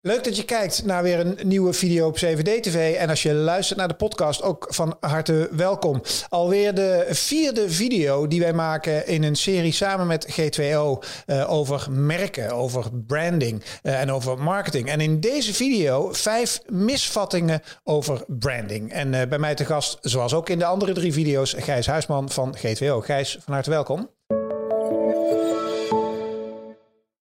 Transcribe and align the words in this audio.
Leuk 0.00 0.24
dat 0.24 0.36
je 0.36 0.44
kijkt 0.44 0.84
naar 0.84 1.02
weer 1.02 1.20
een 1.20 1.38
nieuwe 1.42 1.72
video 1.72 2.06
op 2.06 2.14
CVD-TV. 2.14 2.96
En 2.96 3.08
als 3.08 3.22
je 3.22 3.32
luistert 3.34 3.78
naar 3.78 3.88
de 3.88 3.94
podcast, 3.94 4.42
ook 4.42 4.66
van 4.68 4.96
harte 5.00 5.48
welkom. 5.52 6.02
Alweer 6.28 6.74
de 6.74 7.06
vierde 7.10 7.70
video 7.70 8.26
die 8.26 8.40
wij 8.40 8.52
maken 8.52 9.06
in 9.06 9.22
een 9.22 9.36
serie 9.36 9.72
samen 9.72 10.06
met 10.06 10.40
G2O 10.40 10.62
uh, 11.26 11.52
over 11.52 11.86
merken, 11.90 12.50
over 12.50 12.84
branding 13.06 13.62
uh, 13.82 14.00
en 14.00 14.12
over 14.12 14.38
marketing. 14.38 14.88
En 14.88 15.00
in 15.00 15.20
deze 15.20 15.54
video 15.54 16.12
vijf 16.12 16.60
misvattingen 16.66 17.62
over 17.84 18.24
branding. 18.26 18.92
En 18.92 19.12
uh, 19.12 19.22
bij 19.28 19.38
mij 19.38 19.54
te 19.54 19.64
gast, 19.64 19.98
zoals 20.00 20.34
ook 20.34 20.48
in 20.48 20.58
de 20.58 20.64
andere 20.64 20.92
drie 20.92 21.12
video's, 21.12 21.54
Gijs 21.58 21.86
Huisman 21.86 22.30
van 22.30 22.56
G2O. 22.56 22.96
Gijs, 22.98 23.38
van 23.40 23.54
harte 23.54 23.70
welkom. 23.70 24.10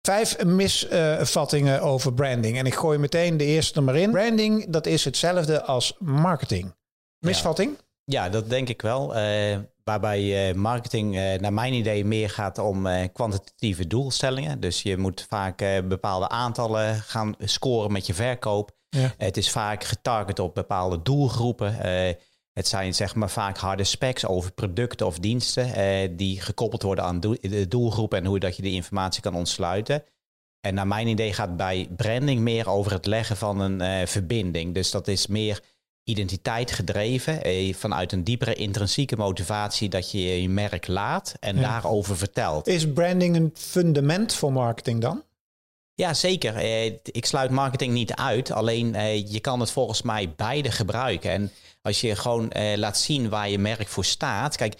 Vijf 0.06 0.44
misvattingen 0.44 1.82
over 1.82 2.12
branding. 2.12 2.58
En 2.58 2.66
ik 2.66 2.74
gooi 2.74 2.98
meteen 2.98 3.36
de 3.36 3.44
eerste 3.44 3.74
er 3.74 3.82
maar 3.82 3.96
in. 3.96 4.10
Branding, 4.10 4.66
dat 4.68 4.86
is 4.86 5.04
hetzelfde 5.04 5.62
als 5.62 5.96
marketing. 5.98 6.74
Misvatting? 7.18 7.76
Ja, 8.04 8.24
ja 8.24 8.30
dat 8.30 8.50
denk 8.50 8.68
ik 8.68 8.82
wel. 8.82 9.16
Uh, 9.16 9.58
waarbij 9.84 10.48
uh, 10.48 10.54
marketing 10.54 11.14
uh, 11.14 11.34
naar 11.34 11.52
mijn 11.52 11.72
idee 11.72 12.04
meer 12.04 12.30
gaat 12.30 12.58
om 12.58 12.86
kwantitatieve 13.12 13.86
doelstellingen. 13.86 14.60
Dus 14.60 14.82
je 14.82 14.96
moet 14.96 15.26
vaak 15.28 15.64
bepaalde 15.88 16.28
aantallen 16.28 16.94
gaan 16.94 17.34
scoren 17.38 17.92
met 17.92 18.06
je 18.06 18.14
verkoop. 18.14 18.74
Ja. 18.88 19.14
het 19.18 19.36
is 19.36 19.50
vaak 19.50 19.84
getarget 19.84 20.38
op 20.38 20.54
bepaalde 20.54 21.02
doelgroepen. 21.02 21.76
Het 22.56 22.68
zijn 22.68 22.94
zeg 22.94 23.14
maar 23.14 23.30
vaak 23.30 23.58
harde 23.58 23.84
specs 23.84 24.26
over 24.26 24.52
producten 24.52 25.06
of 25.06 25.18
diensten 25.18 25.74
eh, 25.74 26.08
die 26.16 26.40
gekoppeld 26.40 26.82
worden 26.82 27.04
aan 27.04 27.20
de 27.20 27.66
doelgroep 27.68 28.14
en 28.14 28.24
hoe 28.24 28.38
dat 28.38 28.56
je 28.56 28.62
die 28.62 28.72
informatie 28.72 29.22
kan 29.22 29.34
ontsluiten. 29.34 30.04
En 30.60 30.74
naar 30.74 30.86
mijn 30.86 31.06
idee 31.06 31.32
gaat 31.32 31.56
bij 31.56 31.88
branding 31.96 32.40
meer 32.40 32.68
over 32.68 32.92
het 32.92 33.06
leggen 33.06 33.36
van 33.36 33.60
een 33.60 33.82
uh, 33.82 34.06
verbinding. 34.06 34.74
Dus 34.74 34.90
dat 34.90 35.08
is 35.08 35.26
meer 35.26 35.62
identiteit 36.04 36.70
gedreven 36.70 37.42
eh, 37.42 37.74
vanuit 37.74 38.12
een 38.12 38.24
diepere 38.24 38.54
intrinsieke 38.54 39.16
motivatie 39.16 39.88
dat 39.88 40.10
je 40.10 40.42
je 40.42 40.48
merk 40.48 40.86
laat 40.86 41.34
en 41.40 41.56
daarover 41.56 42.16
vertelt. 42.16 42.66
Is 42.66 42.92
branding 42.92 43.36
een 43.36 43.50
fundament 43.54 44.34
voor 44.34 44.52
marketing 44.52 45.00
dan? 45.00 45.22
Ja, 45.96 46.14
zeker. 46.14 46.56
Eh, 46.56 46.84
ik 47.02 47.26
sluit 47.26 47.50
marketing 47.50 47.92
niet 47.92 48.14
uit. 48.14 48.50
Alleen 48.50 48.94
eh, 48.94 49.32
je 49.32 49.40
kan 49.40 49.60
het 49.60 49.70
volgens 49.70 50.02
mij 50.02 50.32
beide 50.36 50.70
gebruiken. 50.70 51.30
En 51.30 51.52
als 51.82 52.00
je 52.00 52.16
gewoon 52.16 52.50
eh, 52.50 52.76
laat 52.76 52.98
zien 52.98 53.28
waar 53.28 53.48
je 53.50 53.58
merk 53.58 53.88
voor 53.88 54.04
staat. 54.04 54.56
Kijk, 54.56 54.74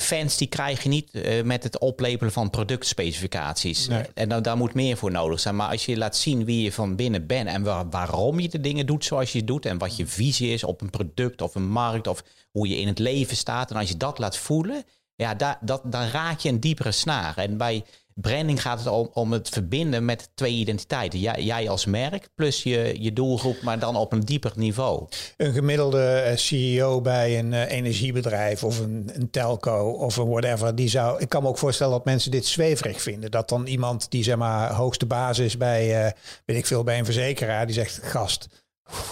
fans 0.00 0.36
die 0.36 0.48
krijg 0.48 0.82
je 0.82 0.88
niet 0.88 1.10
met 1.44 1.62
het 1.62 1.78
oplepelen 1.78 2.32
van 2.32 2.50
productspecificaties. 2.50 3.88
Nee. 3.88 4.04
En 4.14 4.28
dan, 4.28 4.42
daar 4.42 4.56
moet 4.56 4.74
meer 4.74 4.96
voor 4.96 5.10
nodig 5.10 5.40
zijn. 5.40 5.56
Maar 5.56 5.70
als 5.70 5.86
je 5.86 5.96
laat 5.96 6.16
zien 6.16 6.44
wie 6.44 6.62
je 6.62 6.72
van 6.72 6.96
binnen 6.96 7.26
bent 7.26 7.48
en 7.48 7.62
waar, 7.62 7.88
waarom 7.90 8.40
je 8.40 8.48
de 8.48 8.60
dingen 8.60 8.86
doet 8.86 9.04
zoals 9.04 9.32
je 9.32 9.44
doet. 9.44 9.66
En 9.66 9.78
wat 9.78 9.96
je 9.96 10.06
visie 10.06 10.52
is 10.52 10.64
op 10.64 10.80
een 10.80 10.90
product 10.90 11.42
of 11.42 11.54
een 11.54 11.68
markt 11.68 12.06
of 12.06 12.22
hoe 12.50 12.68
je 12.68 12.76
in 12.76 12.86
het 12.86 12.98
leven 12.98 13.36
staat. 13.36 13.70
En 13.70 13.76
als 13.76 13.88
je 13.88 13.96
dat 13.96 14.18
laat 14.18 14.36
voelen, 14.36 14.84
ja, 15.16 15.34
daar, 15.34 15.58
dat, 15.60 15.82
dan 15.84 16.06
raak 16.06 16.38
je 16.38 16.48
een 16.48 16.60
diepere 16.60 16.92
snaar. 16.92 17.36
En 17.36 17.56
bij 17.56 17.84
branding 18.14 18.62
gaat 18.62 18.78
het 18.78 18.88
om, 18.88 19.10
om 19.12 19.32
het 19.32 19.48
verbinden 19.48 20.04
met 20.04 20.30
twee 20.34 20.52
identiteiten. 20.52 21.18
Jij, 21.18 21.42
jij, 21.42 21.68
als 21.68 21.86
merk 21.86 22.28
plus 22.34 22.62
je, 22.62 22.96
je 22.98 23.12
doelgroep, 23.12 23.62
maar 23.62 23.78
dan 23.78 23.96
op 23.96 24.12
een 24.12 24.20
dieper 24.20 24.52
niveau. 24.56 25.08
Een 25.36 25.52
gemiddelde 25.52 26.04
eh, 26.04 26.36
CEO 26.36 27.00
bij 27.00 27.38
een 27.38 27.52
uh, 27.52 27.70
energiebedrijf 27.70 28.64
of 28.64 28.78
een, 28.78 29.10
een, 29.12 29.30
telco 29.30 29.90
of 29.90 30.16
een 30.16 30.28
whatever, 30.28 30.74
die 30.74 30.88
zou. 30.88 31.20
Ik 31.20 31.28
kan 31.28 31.42
me 31.42 31.48
ook 31.48 31.58
voorstellen 31.58 31.92
dat 31.92 32.04
mensen 32.04 32.30
dit 32.30 32.46
zweverig 32.46 33.02
vinden. 33.02 33.30
Dat 33.30 33.48
dan 33.48 33.66
iemand 33.66 34.10
die 34.10 34.22
zeg 34.22 34.36
maar 34.36 34.72
hoogste 34.72 35.06
basis 35.06 35.56
bij, 35.56 36.04
uh, 36.04 36.10
weet 36.44 36.56
ik 36.56 36.66
veel, 36.66 36.82
bij 36.82 36.98
een 36.98 37.04
verzekeraar, 37.04 37.66
die 37.66 37.74
zegt: 37.74 38.00
Gast, 38.02 38.48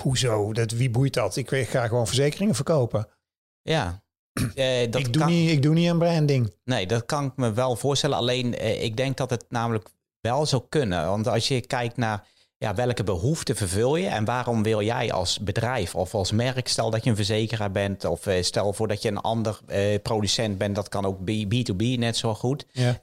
hoezo? 0.02 0.52
Dat, 0.52 0.70
wie 0.70 0.90
boeit 0.90 1.14
dat? 1.14 1.36
Ik 1.36 1.50
ga 1.50 1.86
gewoon 1.86 2.06
verzekeringen 2.06 2.54
verkopen. 2.54 3.08
Ja, 3.62 4.02
uh, 4.34 4.90
dat 4.90 5.00
ik, 5.00 5.12
doe 5.12 5.24
niet, 5.24 5.50
ik 5.50 5.62
doe 5.62 5.74
niet 5.74 5.90
aan 5.90 5.98
branding. 5.98 6.54
Nee, 6.64 6.86
dat 6.86 7.06
kan 7.06 7.24
ik 7.24 7.32
me 7.36 7.52
wel 7.52 7.76
voorstellen. 7.76 8.16
Alleen 8.16 8.54
uh, 8.62 8.82
ik 8.82 8.96
denk 8.96 9.16
dat 9.16 9.30
het 9.30 9.44
namelijk 9.48 9.88
wel 10.20 10.46
zou 10.46 10.62
kunnen. 10.68 11.06
Want 11.06 11.28
als 11.28 11.48
je 11.48 11.60
kijkt 11.60 11.96
naar 11.96 12.28
ja, 12.58 12.74
welke 12.74 13.04
behoeften 13.04 13.56
vervul 13.56 13.96
je 13.96 14.06
en 14.06 14.24
waarom 14.24 14.62
wil 14.62 14.82
jij 14.82 15.12
als 15.12 15.38
bedrijf 15.38 15.94
of 15.94 16.14
als 16.14 16.32
merk, 16.32 16.68
stel 16.68 16.90
dat 16.90 17.04
je 17.04 17.10
een 17.10 17.16
verzekeraar 17.16 17.70
bent 17.70 18.04
of 18.04 18.26
uh, 18.26 18.42
stel 18.42 18.72
voor 18.72 18.88
dat 18.88 19.02
je 19.02 19.08
een 19.08 19.20
ander 19.20 19.60
producent 20.02 20.58
bent, 20.58 20.74
dat 20.74 20.88
kan 20.88 21.04
ook 21.04 21.18
B2B 21.20 21.98
net 21.98 22.16
zo 22.16 22.34
goed. 22.34 22.66
Ja. 22.72 22.98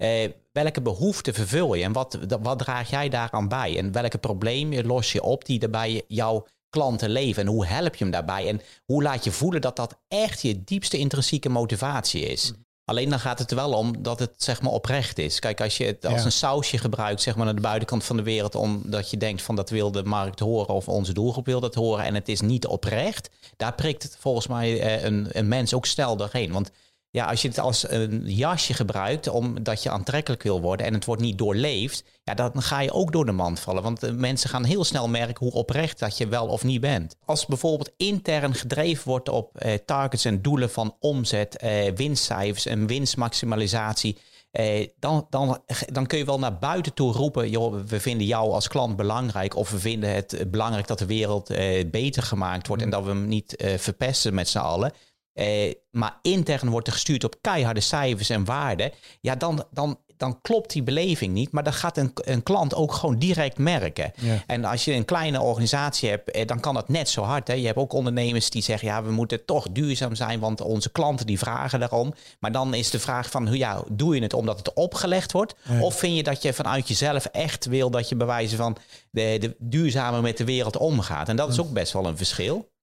welke 0.52 0.82
behoeften 0.82 1.34
vervul 1.34 1.74
je 1.74 1.84
en 1.84 1.92
wat, 1.92 2.20
wat 2.42 2.60
draag 2.60 2.90
jij 2.90 3.10
daaraan 3.10 3.48
bij? 3.48 3.78
En 3.78 3.92
welke 3.92 4.18
problemen 4.18 4.86
los 4.86 5.12
je 5.12 5.24
op 5.24 5.46
die 5.46 5.60
daarbij 5.60 6.02
jouw 6.08 6.46
klanten 6.78 7.10
leven? 7.10 7.44
En 7.44 7.50
hoe 7.50 7.66
help 7.66 7.96
je 7.96 8.04
hem 8.04 8.14
daarbij? 8.14 8.48
En 8.48 8.62
hoe 8.86 9.04
laat 9.04 9.24
je 9.24 9.32
voelen 9.32 9.62
dat 9.62 9.76
dat 9.76 9.98
echt 10.08 10.42
je 10.42 10.64
diepste 10.64 10.98
intrinsieke 10.98 11.50
motivatie 11.50 12.22
is? 12.22 12.54
Alleen 12.86 13.10
dan 13.10 13.20
gaat 13.20 13.40
het 13.40 13.50
er 13.50 13.56
wel 13.56 13.74
om 13.74 14.04
dat 14.04 14.20
het 14.20 14.34
zeg 14.38 14.62
maar 14.62 14.72
oprecht 14.72 15.18
is. 15.18 15.40
Kijk, 15.40 15.62
als 15.62 15.78
je 15.78 15.86
het 15.86 16.06
als 16.06 16.24
een 16.24 16.32
sausje 16.32 16.78
gebruikt, 16.78 17.22
zeg 17.22 17.36
maar 17.36 17.46
naar 17.46 17.56
de 17.56 17.62
buitenkant 17.62 18.04
van 18.04 18.18
de 18.18 18.24
wereld, 18.24 18.56
omdat 18.56 19.10
je 19.10 19.18
denkt 19.18 19.42
van 19.42 19.56
dat 19.56 19.70
wil 19.70 19.92
de 19.92 20.04
markt 20.04 20.40
horen 20.40 20.74
of 20.74 20.88
onze 20.88 21.14
doelgroep 21.14 21.46
wil 21.46 21.60
dat 21.60 21.76
horen 21.76 22.06
en 22.06 22.16
het 22.16 22.30
is 22.30 22.42
niet 22.42 22.68
oprecht, 22.68 23.30
daar 23.58 23.74
prikt 23.74 24.04
het 24.04 24.18
volgens 24.20 24.48
mij 24.48 24.82
eh, 24.82 25.04
een, 25.04 25.28
een 25.32 25.48
mens 25.48 25.74
ook 25.74 25.86
snel 25.86 26.18
doorheen. 26.18 26.52
Want 26.52 26.72
ja, 27.12 27.26
als 27.26 27.42
je 27.42 27.48
het 27.48 27.60
als 27.60 27.90
een 27.90 28.22
jasje 28.26 28.74
gebruikt 28.74 29.30
omdat 29.30 29.84
je 29.84 29.90
aantrekkelijk 29.90 30.44
wil 30.44 30.62
worden 30.62 30.86
en 30.86 30.94
het 30.94 31.06
wordt 31.06 31.22
niet 31.22 31.38
doorleefd, 31.38 32.04
ja, 32.24 32.34
dan 32.34 32.62
ga 32.62 32.80
je 32.80 32.92
ook 32.92 33.12
door 33.12 33.26
de 33.26 33.32
mand 33.32 33.60
vallen. 33.60 33.84
Want 33.84 34.00
de 34.00 34.12
mensen 34.12 34.50
gaan 34.50 34.64
heel 34.64 34.84
snel 34.84 35.08
merken 35.08 35.46
hoe 35.46 35.56
oprecht 35.56 36.00
dat 36.00 36.18
je 36.18 36.28
wel 36.28 36.48
of 36.48 36.64
niet 36.64 36.82
bent. 36.82 37.16
Als 37.26 37.46
bijvoorbeeld 37.46 37.92
intern 37.98 38.54
gedreven 38.54 39.08
wordt 39.08 39.30
op 39.30 39.58
eh, 39.58 39.74
targets 39.86 40.26
en 40.26 40.42
doelen 40.42 40.70
van 40.70 40.96
omzet, 41.00 41.58
eh, 41.58 41.92
winstcijfers 41.96 42.66
en 42.66 42.88
winstmaximalisatie. 42.88 44.18
Eh, 44.52 44.88
dan, 45.00 45.28
dan, 45.30 45.64
dan 45.92 46.06
kun 46.06 46.18
je 46.18 46.26
wel 46.26 46.40
naar 46.40 46.58
buiten 46.58 46.94
toe 46.94 47.12
roepen: 47.12 47.50
joh, 47.50 47.82
we 47.88 48.00
vinden 48.00 48.28
jou 48.28 48.52
als 48.52 48.68
klant 48.68 48.96
belangrijk. 48.96 49.56
Of 49.56 49.70
we 49.70 49.80
vinden 49.80 50.14
het 50.14 50.52
belangrijk 50.52 50.88
dat 50.88 51.00
de 51.00 51.06
wereld 51.06 51.50
eh, 51.50 51.90
beter 51.90 52.24
gemaakt 52.24 52.68
wordt. 52.68 52.84
En 52.84 52.90
dat 52.90 53.04
we 53.04 53.10
hem 53.10 53.28
niet 53.28 53.56
eh, 53.56 53.78
verpesten 53.78 54.34
met 54.34 54.48
z'n 54.48 54.58
allen. 54.58 54.94
Eh, 55.38 55.74
maar 55.92 56.20
intern 56.22 56.70
wordt 56.70 56.88
er 56.88 56.94
gestuurd 56.94 57.24
op 57.24 57.36
keiharde 57.42 57.80
cijfers 57.80 58.30
en 58.30 58.46
waarden. 58.46 58.92
Ja, 59.22 59.36
dan, 59.36 59.66
dan, 59.72 60.00
dan 60.18 60.42
klopt 60.42 60.72
die 60.72 60.84
beleving 60.84 61.34
niet. 61.34 61.52
Maar 61.52 61.64
dat 61.64 61.76
gaat 61.76 61.98
een, 61.98 62.12
een 62.16 62.44
klant 62.44 62.76
ook 62.76 62.94
gewoon 62.94 63.20
direct 63.20 63.58
merken. 63.58 64.12
En 64.48 64.66
als 64.66 64.86
je 64.86 64.94
een 64.94 65.06
kleine 65.06 65.42
organisatie 65.42 66.10
hebt, 66.10 66.32
eh, 66.32 66.46
dan 66.46 66.60
kan 66.60 66.74
dat 66.74 66.90
net 66.90 67.10
zo 67.10 67.22
hard. 67.22 67.48
Hè. 67.48 67.54
Je 67.54 67.66
hebt 67.66 67.78
ook 67.78 67.94
ondernemers 67.94 68.50
die 68.50 68.62
zeggen, 68.62 68.88
ja, 68.88 69.04
we 69.04 69.12
moeten 69.12 69.46
toch 69.46 69.68
duurzaam 69.72 70.16
zijn, 70.16 70.40
want 70.40 70.62
onze 70.62 70.92
klanten 70.92 71.26
die 71.26 71.40
vragen 71.40 71.80
daarom. 71.80 72.14
Maar 72.40 72.52
dan 72.52 72.74
is 72.74 72.90
de 72.90 73.00
vraag 73.00 73.30
van, 73.30 73.48
ja, 73.52 73.84
doe 73.92 74.16
je 74.16 74.22
het 74.22 74.34
omdat 74.34 74.58
het 74.58 74.74
opgelegd 74.74 75.32
wordt? 75.32 75.56
Of 75.82 76.00
vind 76.00 76.16
je 76.16 76.24
dat 76.24 76.42
je 76.42 76.54
vanuit 76.54 76.88
jezelf 76.88 77.26
echt 77.26 77.66
wil 77.66 77.90
dat 77.90 78.10
je 78.10 78.16
bewijzen 78.16 78.58
van 78.58 78.78
de, 79.12 79.38
de 79.40 79.56
duurzamer 79.60 80.22
met 80.22 80.38
de 80.38 80.46
wereld 80.46 80.78
omgaat? 80.78 81.30
En 81.30 81.36
dat 81.36 81.50
is 81.50 81.60
ook 81.60 81.74
best 81.74 81.94
wel 81.94 82.06
een 82.06 82.18
verschil. 82.18 82.76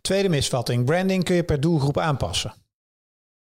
Tweede 0.00 0.28
misvatting. 0.28 0.84
Branding 0.84 1.24
kun 1.24 1.34
je 1.34 1.44
per 1.44 1.60
doelgroep 1.60 1.98
aanpassen. 1.98 2.54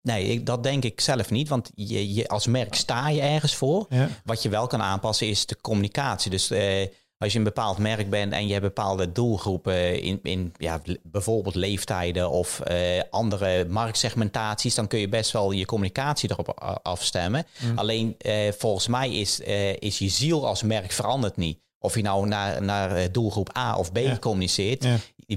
Nee, 0.02 0.26
ik, 0.26 0.46
dat 0.46 0.62
denk 0.62 0.84
ik 0.84 1.00
zelf 1.00 1.30
niet. 1.30 1.48
Want 1.48 1.70
je, 1.74 2.14
je, 2.14 2.28
als 2.28 2.46
merk 2.46 2.74
sta 2.74 3.08
je 3.08 3.20
ergens 3.20 3.54
voor. 3.54 3.88
Wat 4.24 4.42
je 4.42 4.48
wel 4.48 4.66
kan 4.66 4.82
aanpassen 4.82 5.28
is 5.28 5.46
de 5.46 5.60
communicatie. 5.60 6.30
Dus 6.30 6.50
eh, 6.50 6.86
als 7.18 7.32
je 7.32 7.38
een 7.38 7.44
bepaald 7.44 7.78
merk 7.78 8.10
bent 8.10 8.32
en 8.32 8.46
je 8.46 8.52
hebt 8.52 8.64
bepaalde 8.64 9.12
doelgroepen 9.12 10.02
in, 10.02 10.20
in 10.22 10.52
ja, 10.56 10.80
bijvoorbeeld 11.02 11.54
leeftijden 11.54 12.30
of 12.30 12.60
eh, 12.60 13.02
andere 13.10 13.64
marktsegmentaties, 13.68 14.74
dan 14.74 14.86
kun 14.86 14.98
je 14.98 15.08
best 15.08 15.30
wel 15.30 15.50
je 15.50 15.64
communicatie 15.64 16.30
erop 16.30 16.60
afstemmen. 16.82 17.46
Mm. 17.60 17.78
Alleen 17.78 18.14
eh, 18.18 18.52
volgens 18.58 18.86
mij 18.86 19.12
is, 19.12 19.40
eh, 19.40 19.76
is 19.76 19.98
je 19.98 20.08
ziel 20.08 20.46
als 20.46 20.62
merk 20.62 20.92
verandert 20.92 21.36
niet. 21.36 21.58
Of 21.78 21.94
je 21.94 22.02
nou 22.02 22.26
naar, 22.26 22.62
naar 22.62 22.96
eh, 22.96 23.08
doelgroep 23.12 23.56
A 23.56 23.76
of 23.76 23.92
B 23.92 23.98
communiceert, 24.20 24.86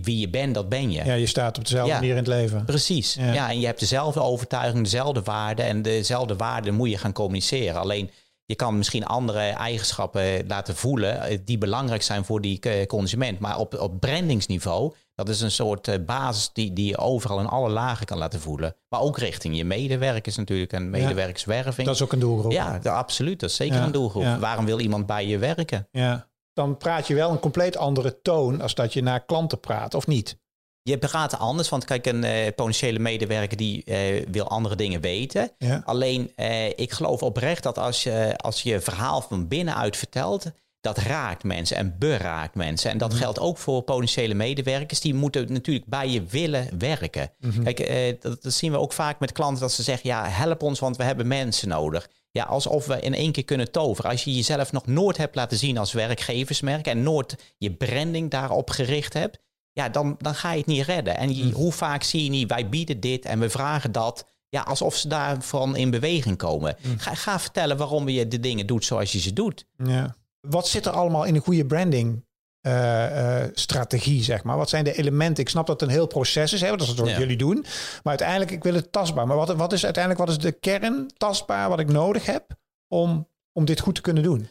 wie 0.04 0.20
je 0.20 0.30
bent, 0.30 0.54
dat 0.54 0.70
ben 0.70 0.92
je. 0.92 1.04
Ja, 1.06 1.14
je 1.14 1.26
staat 1.26 1.58
op 1.58 1.64
dezelfde 1.64 1.94
manier 1.94 2.10
in 2.10 2.16
het 2.16 2.28
leven. 2.28 2.66
Precies. 2.66 3.14
Ja. 3.14 3.50
en 3.50 3.60
je 3.60 3.66
hebt 3.66 3.80
dezelfde 3.80 4.22
overtuiging, 4.22 4.84
dezelfde 4.84 5.22
waarden 5.22 5.66
en 5.66 5.82
dezelfde 5.82 6.36
waarden 6.36 6.74
moet 6.74 6.90
je 6.90 6.98
gaan 6.98 7.14
communiceren. 7.14 7.80
Alleen 7.80 8.10
je 8.46 8.56
kan 8.56 8.78
misschien 8.78 9.06
andere 9.06 9.40
eigenschappen 9.40 10.48
laten 10.48 10.76
voelen 10.76 11.22
eh, 11.22 11.38
die 11.46 11.58
belangrijk 11.58 12.02
zijn 12.02 12.26
voor 12.26 12.42
die 12.42 12.60
eh, 12.60 12.86
consument. 12.86 13.40
Maar 13.40 13.58
op, 13.58 13.80
op 13.80 14.00
brandingsniveau, 14.00 14.94
dat 15.16 15.30
is 15.30 15.42
een 15.42 15.52
soort 15.52 16.06
basis 16.06 16.50
die, 16.54 16.74
die 16.74 16.88
je 16.88 16.98
overal 16.98 17.40
in 17.40 17.48
alle 17.48 17.70
lagen 17.70 18.06
kan 18.06 18.18
laten 18.18 18.40
voelen. 18.40 18.76
Maar 18.90 19.02
ook 19.02 19.18
richting 19.18 19.58
je 19.58 19.66
medewerkers 19.66 20.36
natuurlijk 20.36 20.74
en 20.74 20.90
medewerkerswerving. 20.90 21.88
Dat 21.88 21.96
is 21.96 22.02
ook 22.02 22.14
een 22.14 22.20
doelgroep. 22.20 22.52
Ja, 22.52 22.80
absoluut. 22.84 23.40
Dat 23.40 23.50
is 23.50 23.56
zeker 23.56 23.82
een 23.82 23.92
doelgroep. 23.92 24.38
Waarom 24.40 24.66
wil 24.66 24.80
iemand 24.80 25.06
bij 25.06 25.28
je 25.28 25.38
werken? 25.38 25.88
Ja 25.92 26.28
dan 26.56 26.78
praat 26.78 27.08
je 27.08 27.16
wel 27.16 27.32
een 27.32 27.40
compleet 27.40 27.78
andere 27.78 28.22
toon 28.22 28.62
als 28.62 28.76
dat 28.76 28.94
je 28.94 29.04
naar 29.04 29.26
klanten 29.26 29.60
praat, 29.60 29.94
of 29.94 30.08
niet? 30.08 30.38
Je 30.82 30.98
praat 30.98 31.40
anders, 31.40 31.70
want 31.70 31.86
kijk, 31.86 32.06
een 32.06 32.24
uh, 32.24 32.48
potentiële 32.56 33.00
medewerker 33.00 33.58
die 33.58 33.84
uh, 33.86 34.26
wil 34.32 34.48
andere 34.48 34.76
dingen 34.76 35.02
weten. 35.02 35.52
Alleen, 35.84 36.32
uh, 36.36 36.68
ik 36.68 36.92
geloof 36.92 37.24
oprecht 37.24 37.64
dat 37.64 37.78
als 37.78 38.04
je, 38.04 38.38
als 38.38 38.62
je 38.62 38.82
verhaal 38.82 39.22
van 39.22 39.48
binnenuit 39.48 39.98
vertelt, 39.98 40.52
dat 40.86 40.98
raakt 40.98 41.44
mensen 41.44 41.78
en 41.78 41.96
beraakt 42.00 42.56
mensen. 42.56 42.92
En 42.92 42.98
dat 42.98 43.10
mhm. 43.10 43.20
geldt 43.20 43.40
ook 43.40 43.58
voor 43.58 43.82
potentiële 43.82 44.34
medewerkers. 44.34 45.00
Die 45.00 45.14
moeten 45.14 45.54
natuurlijk 45.54 45.86
bij 45.86 46.10
je 46.10 46.24
willen 46.24 46.70
werken. 46.78 47.32
Mhm. 47.40 47.64
Kijk, 47.64 47.80
eh, 47.80 48.16
dat, 48.20 48.44
dat, 48.44 48.54
zien 48.54 48.72
we 48.72 48.80
ook 48.80 48.94
vaak 48.94 49.20
met 49.20 49.32
klanten 49.32 49.62
dat 49.62 49.72
ze 49.72 49.84
zeggen: 49.84 50.10
ja, 50.10 50.28
help 50.28 50.64
ons, 50.64 50.80
want 50.80 50.98
we 50.98 51.04
hebben 51.04 51.28
mensen 51.28 51.68
nodig. 51.68 52.10
Ja, 52.36 52.44
alsof 52.44 52.86
we 52.86 53.00
in 53.00 53.14
één 53.14 53.32
keer 53.32 53.46
kunnen 53.46 53.72
toveren. 53.72 54.12
Als 54.12 54.24
je 54.24 54.36
jezelf 54.36 54.72
nog 54.72 54.86
nooit 54.86 55.18
hebt 55.18 55.36
laten 55.36 55.58
zien 55.58 55.78
als 55.78 55.94
werkgeversmerk 55.94 56.88
en 56.88 57.04
nooit 57.04 57.54
je 57.58 57.74
branding 57.74 58.32
daarop 58.32 58.70
gericht 58.70 59.14
hebt, 59.14 59.40
ja, 59.72 59.90
dan, 59.90 60.16
dan 60.18 60.36
ga 60.36 60.52
je 60.52 60.58
het 60.58 60.66
niet 60.66 60.86
redden. 60.86 61.18
En 61.18 61.30
mhm. 61.30 61.52
hoe 61.52 61.72
vaak 61.72 62.04
zie 62.04 62.24
je 62.24 62.30
niet, 62.30 62.50
wij 62.50 62.70
bieden 62.70 63.00
dit 63.00 63.26
en 63.26 63.40
we 63.40 63.50
vragen 63.50 63.92
dat. 63.92 64.26
Ja, 64.50 64.62
alsof 64.62 64.96
ze 64.96 65.08
daarvan 65.08 65.76
in 65.76 65.90
beweging 65.90 66.38
komen. 66.38 66.78
Ga, 66.98 67.14
ga 67.14 67.40
vertellen 67.40 67.78
waarom 67.78 68.10
je 68.10 68.28
de 68.28 68.40
dingen 68.40 68.68
doet 68.68 68.86
zoals 68.86 69.12
je 69.12 69.20
ze 69.20 69.34
doet. 69.34 69.66
Ja. 69.78 70.16
Wat 70.40 70.68
zit 70.68 70.86
er 70.86 70.92
allemaal 70.92 71.24
in 71.24 71.36
een 71.36 71.42
goede 71.42 71.66
branding 71.66 72.25
uh, 72.68 73.44
strategie, 73.54 74.24
zeg 74.24 74.44
maar? 74.44 74.58
Wat 74.58 74.70
zijn 74.70 74.84
de 74.84 74.98
elementen? 74.98 75.44
Ik 75.44 75.50
snap 75.50 75.68
dat 75.68 75.80
het 75.80 75.90
een 75.90 75.96
heel 75.96 76.08
proces 76.08 76.54
is, 76.54 76.62
hè, 76.62 76.70
dat 76.70 76.82
is 76.82 76.94
wat 76.94 77.10
jullie 77.10 77.38
doen. 77.38 77.62
Maar 77.64 78.02
uiteindelijk, 78.04 78.52
ik 78.52 78.64
wil 78.64 78.74
het 78.74 78.92
tastbaar. 78.92 79.28
Maar 79.28 79.38
wat, 79.38 79.56
wat 79.56 79.74
is 79.74 79.84
uiteindelijk, 79.84 80.26
wat 80.26 80.38
is 80.38 80.44
de 80.44 80.52
kern 80.52 81.12
tastbaar 81.18 81.70
wat 81.70 81.80
ik 81.80 81.92
nodig 81.92 82.26
heb 82.26 82.46
om, 82.88 83.28
om 83.54 83.66
dit 83.66 83.80
goed 83.80 83.96
te 83.96 84.02
kunnen 84.02 84.24
doen? 84.24 84.50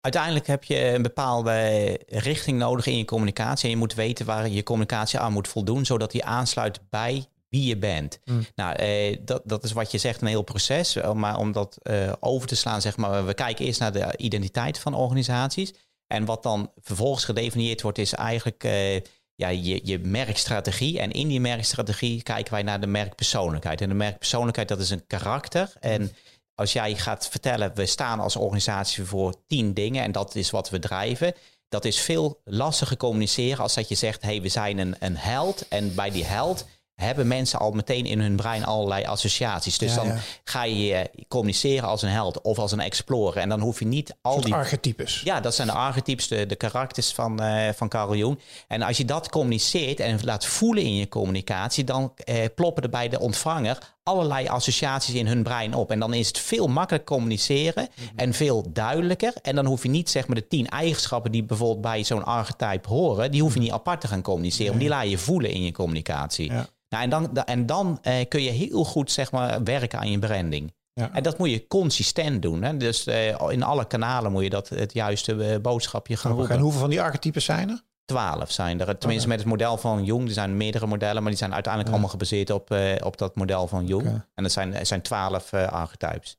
Uiteindelijk 0.00 0.46
heb 0.46 0.64
je 0.64 0.94
een 0.94 1.02
bepaalde 1.02 2.00
richting 2.06 2.58
nodig 2.58 2.86
in 2.86 2.96
je 2.96 3.04
communicatie. 3.04 3.64
En 3.64 3.70
je 3.70 3.76
moet 3.76 3.94
weten 3.94 4.26
waar 4.26 4.48
je 4.48 4.62
communicatie 4.62 5.18
aan 5.18 5.32
moet 5.32 5.48
voldoen, 5.48 5.84
zodat 5.84 6.10
die 6.10 6.24
aansluit 6.24 6.80
bij 6.90 7.26
wie 7.48 7.64
je 7.64 7.76
bent. 7.76 8.18
Mm. 8.24 8.46
Nou, 8.54 8.74
eh, 8.74 9.16
dat, 9.24 9.42
dat 9.44 9.64
is 9.64 9.72
wat 9.72 9.90
je 9.90 9.98
zegt, 9.98 10.20
een 10.20 10.26
heel 10.26 10.42
proces. 10.42 10.96
Maar 11.14 11.36
om 11.36 11.52
dat 11.52 11.78
eh, 11.82 12.12
over 12.20 12.48
te 12.48 12.56
slaan, 12.56 12.80
zeg 12.80 12.96
maar, 12.96 13.26
we 13.26 13.34
kijken 13.34 13.64
eerst 13.64 13.80
naar 13.80 13.92
de 13.92 14.14
identiteit 14.16 14.78
van 14.78 14.94
organisaties. 14.94 15.72
En 16.12 16.24
wat 16.24 16.42
dan 16.42 16.70
vervolgens 16.80 17.24
gedefinieerd 17.24 17.82
wordt, 17.82 17.98
is 17.98 18.14
eigenlijk 18.14 18.64
uh, 18.64 18.94
ja, 19.34 19.48
je, 19.48 19.80
je 19.84 19.98
merkstrategie. 19.98 20.98
En 20.98 21.10
in 21.10 21.28
die 21.28 21.40
merkstrategie 21.40 22.22
kijken 22.22 22.52
wij 22.52 22.62
naar 22.62 22.80
de 22.80 22.86
merkpersoonlijkheid. 22.86 23.80
En 23.80 23.88
de 23.88 23.94
merkpersoonlijkheid, 23.94 24.68
dat 24.68 24.80
is 24.80 24.90
een 24.90 25.06
karakter. 25.06 25.72
En 25.80 26.12
als 26.54 26.72
jij 26.72 26.94
gaat 26.94 27.28
vertellen, 27.28 27.74
we 27.74 27.86
staan 27.86 28.20
als 28.20 28.36
organisatie 28.36 29.04
voor 29.04 29.34
tien 29.46 29.74
dingen 29.74 30.02
en 30.02 30.12
dat 30.12 30.34
is 30.34 30.50
wat 30.50 30.70
we 30.70 30.78
drijven. 30.78 31.34
Dat 31.68 31.84
is 31.84 32.00
veel 32.00 32.40
lastiger 32.44 32.96
communiceren 32.96 33.62
als 33.62 33.74
dat 33.74 33.88
je 33.88 33.94
zegt, 33.94 34.22
hey, 34.22 34.42
we 34.42 34.48
zijn 34.48 34.78
een, 34.78 34.96
een 34.98 35.16
held. 35.16 35.68
En 35.68 35.94
bij 35.94 36.10
die 36.10 36.24
held 36.24 36.66
hebben 37.00 37.26
mensen 37.26 37.58
al 37.58 37.70
meteen 37.70 38.06
in 38.06 38.20
hun 38.20 38.36
brein 38.36 38.64
allerlei 38.64 39.04
associaties. 39.04 39.78
Dus 39.78 39.94
dan 39.94 40.12
ga 40.44 40.64
je 40.64 41.10
communiceren 41.28 41.88
als 41.88 42.02
een 42.02 42.08
held 42.08 42.40
of 42.40 42.58
als 42.58 42.72
een 42.72 42.80
explorer. 42.80 43.36
En 43.42 43.48
dan 43.48 43.60
hoef 43.60 43.78
je 43.78 43.86
niet 43.86 44.16
al 44.22 44.40
die... 44.40 44.54
archetypes. 44.54 45.20
Ja, 45.24 45.40
dat 45.40 45.54
zijn 45.54 45.68
de 45.68 45.74
archetypes, 45.74 46.28
de, 46.28 46.46
de 46.46 46.56
karakters 46.56 47.12
van, 47.12 47.42
uh, 47.42 47.68
van 47.74 47.88
Carl 47.88 48.14
Jung. 48.14 48.38
En 48.68 48.82
als 48.82 48.96
je 48.96 49.04
dat 49.04 49.28
communiceert 49.28 50.00
en 50.00 50.18
laat 50.24 50.46
voelen 50.46 50.82
in 50.82 50.94
je 50.94 51.08
communicatie... 51.08 51.84
dan 51.84 52.12
uh, 52.24 52.44
ploppen 52.54 52.82
er 52.82 52.90
bij 52.90 53.08
de 53.08 53.20
ontvanger 53.20 53.78
allerlei 54.10 54.48
associaties 54.48 55.14
in 55.14 55.26
hun 55.26 55.42
brein 55.42 55.74
op. 55.74 55.90
En 55.90 55.98
dan 55.98 56.14
is 56.14 56.26
het 56.26 56.38
veel 56.38 56.66
makkelijker 56.66 57.16
communiceren 57.16 57.88
mhm. 57.94 58.18
en 58.18 58.32
veel 58.32 58.72
duidelijker. 58.72 59.32
En 59.42 59.54
dan 59.54 59.66
hoef 59.66 59.82
je 59.82 59.88
niet 59.88 60.10
zeg 60.10 60.26
maar 60.26 60.36
de 60.36 60.46
tien 60.46 60.68
eigenschappen 60.68 61.32
die 61.32 61.44
bijvoorbeeld 61.44 61.80
bij 61.80 62.04
zo'n 62.04 62.24
archetype 62.24 62.88
horen... 62.88 63.30
die 63.30 63.42
hoef 63.42 63.52
je 63.52 63.58
mhm. 63.58 63.68
niet 63.68 63.76
apart 63.76 64.00
te 64.00 64.08
gaan 64.08 64.22
communiceren. 64.22 64.78
Die 64.78 64.88
laat 64.88 65.10
je 65.10 65.18
voelen 65.18 65.50
in 65.50 65.62
je 65.62 65.72
communicatie. 65.72 66.52
Ja. 66.52 66.68
Nou, 66.88 67.02
en 67.02 67.10
dan, 67.10 67.44
en 67.44 67.66
dan 67.66 67.98
eh, 68.02 68.28
kun 68.28 68.42
je 68.42 68.50
heel 68.50 68.84
goed 68.84 69.10
zeg 69.10 69.32
maar, 69.32 69.62
werken 69.62 69.98
aan 69.98 70.10
je 70.10 70.18
branding. 70.18 70.72
Ja. 70.92 71.10
En 71.12 71.22
dat 71.22 71.38
moet 71.38 71.50
je 71.50 71.66
consistent 71.66 72.42
doen. 72.42 72.62
Hè? 72.62 72.76
Dus 72.76 73.06
eh, 73.06 73.28
in 73.48 73.62
alle 73.62 73.86
kanalen 73.86 74.32
moet 74.32 74.42
je 74.42 74.50
dat 74.50 74.68
het 74.68 74.92
juiste 74.92 75.44
eh, 75.44 75.60
boodschapje 75.60 76.16
gaan 76.16 76.32
roepen. 76.32 76.54
En 76.54 76.60
hoeveel 76.60 76.80
van 76.80 76.90
die 76.90 77.02
archetypes 77.02 77.44
zijn 77.44 77.68
er? 77.68 77.82
Twaalf 78.10 78.50
zijn 78.50 78.80
er. 78.80 78.98
Tenminste, 78.98 79.28
met 79.28 79.38
het 79.38 79.48
model 79.48 79.76
van 79.76 80.04
Jung. 80.04 80.26
Er 80.26 80.32
zijn 80.32 80.56
meerdere 80.56 80.86
modellen, 80.86 81.22
maar 81.22 81.30
die 81.30 81.40
zijn 81.40 81.52
uiteindelijk 81.52 81.92
allemaal 81.92 82.10
gebaseerd 82.10 82.50
op, 82.50 82.70
uh, 82.70 82.94
op 83.04 83.18
dat 83.18 83.34
model 83.34 83.66
van 83.66 83.86
Jung. 83.86 84.22
En 84.34 84.42
dat 84.42 84.52
zijn, 84.52 84.74
er 84.74 84.86
zijn 84.86 85.02
twaalf 85.02 85.52
uh, 85.52 85.66
archetypes. 85.68 86.36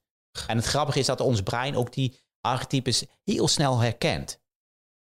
En 0.47 0.57
het 0.57 0.65
grappige 0.65 0.99
is 0.99 1.05
dat 1.05 1.21
ons 1.21 1.41
brein 1.41 1.75
ook 1.75 1.93
die 1.93 2.19
archetypes 2.41 3.05
heel 3.23 3.47
snel 3.47 3.79
herkent. 3.79 4.39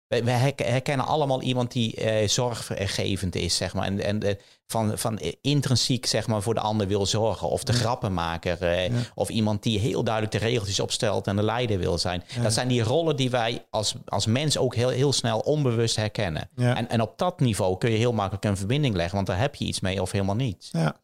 We, 0.08 0.30
herkennen 0.56 1.06
allemaal 1.06 1.42
iemand 1.42 1.72
die 1.72 2.20
uh, 2.22 2.28
zorggevend 2.28 3.34
is, 3.34 3.56
zeg 3.56 3.74
maar. 3.74 3.86
En, 3.86 4.00
en 4.00 4.26
uh, 4.26 4.32
van, 4.66 4.98
van 4.98 5.18
intrinsiek, 5.40 6.06
zeg 6.06 6.26
maar, 6.26 6.42
voor 6.42 6.54
de 6.54 6.60
ander 6.60 6.86
wil 6.86 7.06
zorgen. 7.06 7.48
Of 7.48 7.64
de 7.64 7.72
grappenmaker. 7.72 8.88
Uh, 8.90 8.98
Of 9.14 9.28
iemand 9.28 9.62
die 9.62 9.78
heel 9.78 10.04
duidelijk 10.04 10.34
de 10.34 10.48
regeltjes 10.48 10.80
opstelt 10.80 11.26
en 11.26 11.36
de 11.36 11.42
leider 11.42 11.78
wil 11.78 11.98
zijn. 11.98 12.24
Dat 12.42 12.52
zijn 12.52 12.68
die 12.68 12.82
rollen 12.82 13.16
die 13.16 13.30
wij 13.30 13.66
als, 13.70 13.94
als 14.04 14.26
mens 14.26 14.58
ook 14.58 14.74
heel, 14.74 14.88
heel 14.88 15.12
snel 15.12 15.38
onbewust 15.38 15.96
herkennen. 15.96 16.50
En, 16.56 16.88
en 16.88 17.00
op 17.00 17.18
dat 17.18 17.40
niveau 17.40 17.78
kun 17.78 17.90
je 17.90 17.96
heel 17.96 18.12
makkelijk 18.12 18.44
een 18.44 18.56
verbinding 18.56 18.94
leggen. 18.94 19.14
Want 19.14 19.26
daar 19.26 19.38
heb 19.38 19.54
je 19.54 19.64
iets 19.64 19.80
mee 19.80 20.02
of 20.02 20.10
helemaal 20.10 20.36
niet. 20.36 20.68
Ja, 20.72 20.96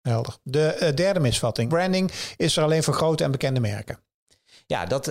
helder. 0.00 0.36
De 0.42 0.92
derde 0.94 1.20
misvatting. 1.20 1.68
Branding 1.68 2.10
is 2.36 2.56
er 2.56 2.62
alleen 2.62 2.82
voor 2.82 2.94
grote 2.94 3.24
en 3.24 3.30
bekende 3.30 3.60
merken. 3.60 3.98
Ja, 4.66 4.86
dat 4.86 5.06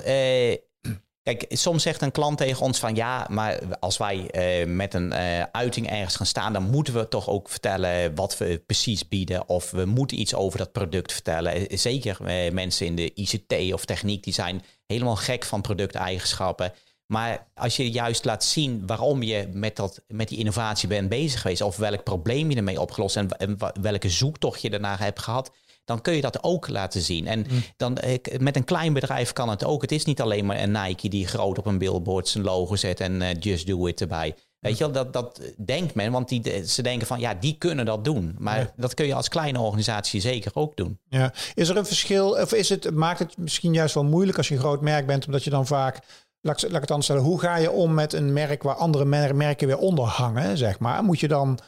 Kijk, 1.24 1.46
soms 1.50 1.84
zegt 1.84 2.02
een 2.02 2.12
klant 2.12 2.38
tegen 2.38 2.62
ons 2.62 2.80
van 2.80 2.96
ja, 2.96 3.28
maar 3.30 3.78
als 3.80 3.98
wij 3.98 4.30
uh, 4.62 4.76
met 4.76 4.94
een 4.94 5.14
uh, 5.14 5.42
uiting 5.42 5.90
ergens 5.90 6.16
gaan 6.16 6.26
staan, 6.26 6.54
dan 6.54 6.70
moeten 6.70 6.94
we 6.94 7.08
toch 7.08 7.30
ook 7.30 7.50
vertellen 7.50 8.16
wat 8.16 8.38
we 8.38 8.64
precies 8.66 9.08
bieden. 9.08 9.50
Of 9.50 9.72
we 9.72 9.86
moeten 9.86 10.20
iets 10.20 10.36
over 10.36 10.58
dat 10.58 10.72
product 10.72 11.14
vertellen. 11.14 11.70
Eh, 11.70 11.78
zeker 11.78 12.18
mensen 12.54 12.86
in 12.86 12.96
de 12.96 13.14
ICT 13.14 13.74
of 13.74 13.86
techniek, 13.86 14.24
die 14.24 14.34
zijn 14.34 14.64
helemaal 14.86 15.16
gek 15.16 15.46
van 15.46 15.62
producteigenschappen. 15.62 16.74
Maar 17.06 17.48
als 17.54 17.76
je 17.76 17.92
juist 17.92 18.26
laat 18.26 18.44
zien 18.44 18.88
waarom 18.88 19.24
je 19.24 19.50
met, 19.54 19.76
dat, 19.76 20.02
met 20.08 20.28
die 20.28 20.38
innovatie 20.38 20.88
bent 20.88 21.10
bezig 21.10 21.42
geweest, 21.42 21.62
of 21.62 21.78
welk 21.78 22.04
probleem 22.04 22.50
je 22.50 22.56
ermee 22.56 22.82
opgelost 22.82 23.16
en, 23.16 23.30
en 23.30 23.58
welke 23.82 24.10
zoektocht 24.10 24.62
je 24.62 24.70
daarna 24.70 24.98
hebt 24.98 25.20
gehad, 25.20 25.52
dan 25.90 26.02
kun 26.02 26.14
je 26.14 26.22
dat 26.22 26.44
ook 26.44 26.68
laten 26.68 27.02
zien. 27.02 27.28
En 27.28 27.40
mm. 27.40 27.64
dan, 27.78 27.98
met 28.38 28.56
een 28.56 28.64
klein 28.64 28.94
bedrijf 28.94 29.34
kan 29.34 29.50
het 29.50 29.64
ook. 29.64 29.82
Het 29.82 29.92
is 29.92 30.06
niet 30.06 30.22
alleen 30.22 30.46
maar 30.46 30.60
een 30.60 30.72
Nike 30.72 31.10
die 31.10 31.28
groot 31.28 31.58
op 31.58 31.66
een 31.66 31.78
billboard 31.78 32.28
zijn 32.28 32.44
logo 32.44 32.76
zet 32.76 33.00
en 33.00 33.22
uh, 33.22 33.28
just 33.40 33.68
do 33.68 33.88
it 33.88 34.02
erbij. 34.02 34.36
Weet 34.60 34.78
je 34.78 34.84
wel, 34.84 34.94
dat, 34.94 35.14
dat 35.14 35.42
denkt 35.58 35.94
men, 35.94 36.12
want 36.12 36.30
die, 36.30 36.68
ze 36.68 36.82
denken 36.82 37.08
van 37.08 37.20
ja, 37.20 37.34
die 37.34 37.56
kunnen 37.58 37.86
dat 37.86 38.04
doen. 38.04 38.36
Maar 38.40 38.74
dat 38.76 38.94
kun 38.94 39.06
je 39.06 39.14
als 39.14 39.28
kleine 39.28 39.60
organisatie 39.60 40.22
zeker 40.22 40.52
ook 40.54 40.76
doen. 40.76 41.00
Ja. 41.10 41.34
Is 41.54 41.70
er 41.70 41.78
een 41.78 41.86
verschil, 41.86 42.30
of 42.30 42.54
is 42.54 42.70
het, 42.70 42.92
maakt 42.92 43.20
het 43.20 43.38
misschien 43.38 43.74
juist 43.74 43.94
wel 43.94 44.04
moeilijk 44.04 44.38
als 44.38 44.48
je 44.48 44.54
een 44.54 44.60
groot 44.60 44.82
merk 44.82 45.08
bent, 45.08 45.26
omdat 45.26 45.44
je 45.44 45.50
dan 45.50 45.68
vaak, 45.68 46.00
laat, 46.42 46.62
laat 46.62 46.74
ik 46.74 46.82
het 46.82 46.92
anders 46.92 47.06
stellen, 47.06 47.24
hoe 47.24 47.40
ga 47.40 47.56
je 47.56 47.72
om 47.72 47.94
met 47.94 48.14
een 48.14 48.34
merk 48.34 48.64
waar 48.64 48.76
andere 48.76 49.34
merken 49.34 49.68
weer 49.68 49.78
onder 49.78 50.06
hangen, 50.06 50.58
zeg 50.58 50.80
maar? 50.80 51.04
Moet 51.04 51.20
je 51.20 51.28
dan 51.28 51.60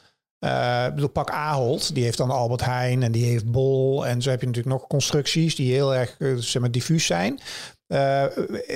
uh, 0.45 0.85
ik 0.87 0.93
bedoel, 0.93 1.09
pak 1.09 1.29
Ahold, 1.29 1.93
die 1.93 2.03
heeft 2.03 2.17
dan 2.17 2.29
Albert 2.29 2.65
Heijn 2.65 3.03
en 3.03 3.11
die 3.11 3.25
heeft 3.25 3.51
Bol. 3.51 4.05
En 4.05 4.21
zo 4.21 4.29
heb 4.29 4.39
je 4.39 4.47
natuurlijk 4.47 4.75
nog 4.75 4.87
constructies 4.87 5.55
die 5.55 5.73
heel 5.73 5.95
erg 5.95 6.15
uh, 6.19 6.37
zeg 6.37 6.61
maar, 6.61 6.71
diffuus 6.71 7.05
zijn. 7.05 7.39
Uh, 7.87 8.25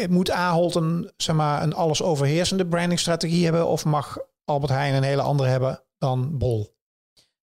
moet 0.10 0.32
Ahold 0.32 0.76
een, 0.76 1.12
zeg 1.18 1.36
maar, 1.36 1.64
een 1.64 1.74
alles 1.74 2.02
overheersende 2.02 2.68
brandingstrategie 2.68 3.44
hebben? 3.44 3.68
Of 3.68 3.86
mag 3.86 4.18
Albert 4.44 4.72
Heijn 4.72 4.94
een 4.94 5.04
hele 5.04 5.22
andere 5.22 5.50
hebben 5.50 5.84
dan 5.98 6.38
Bol? 6.38 6.76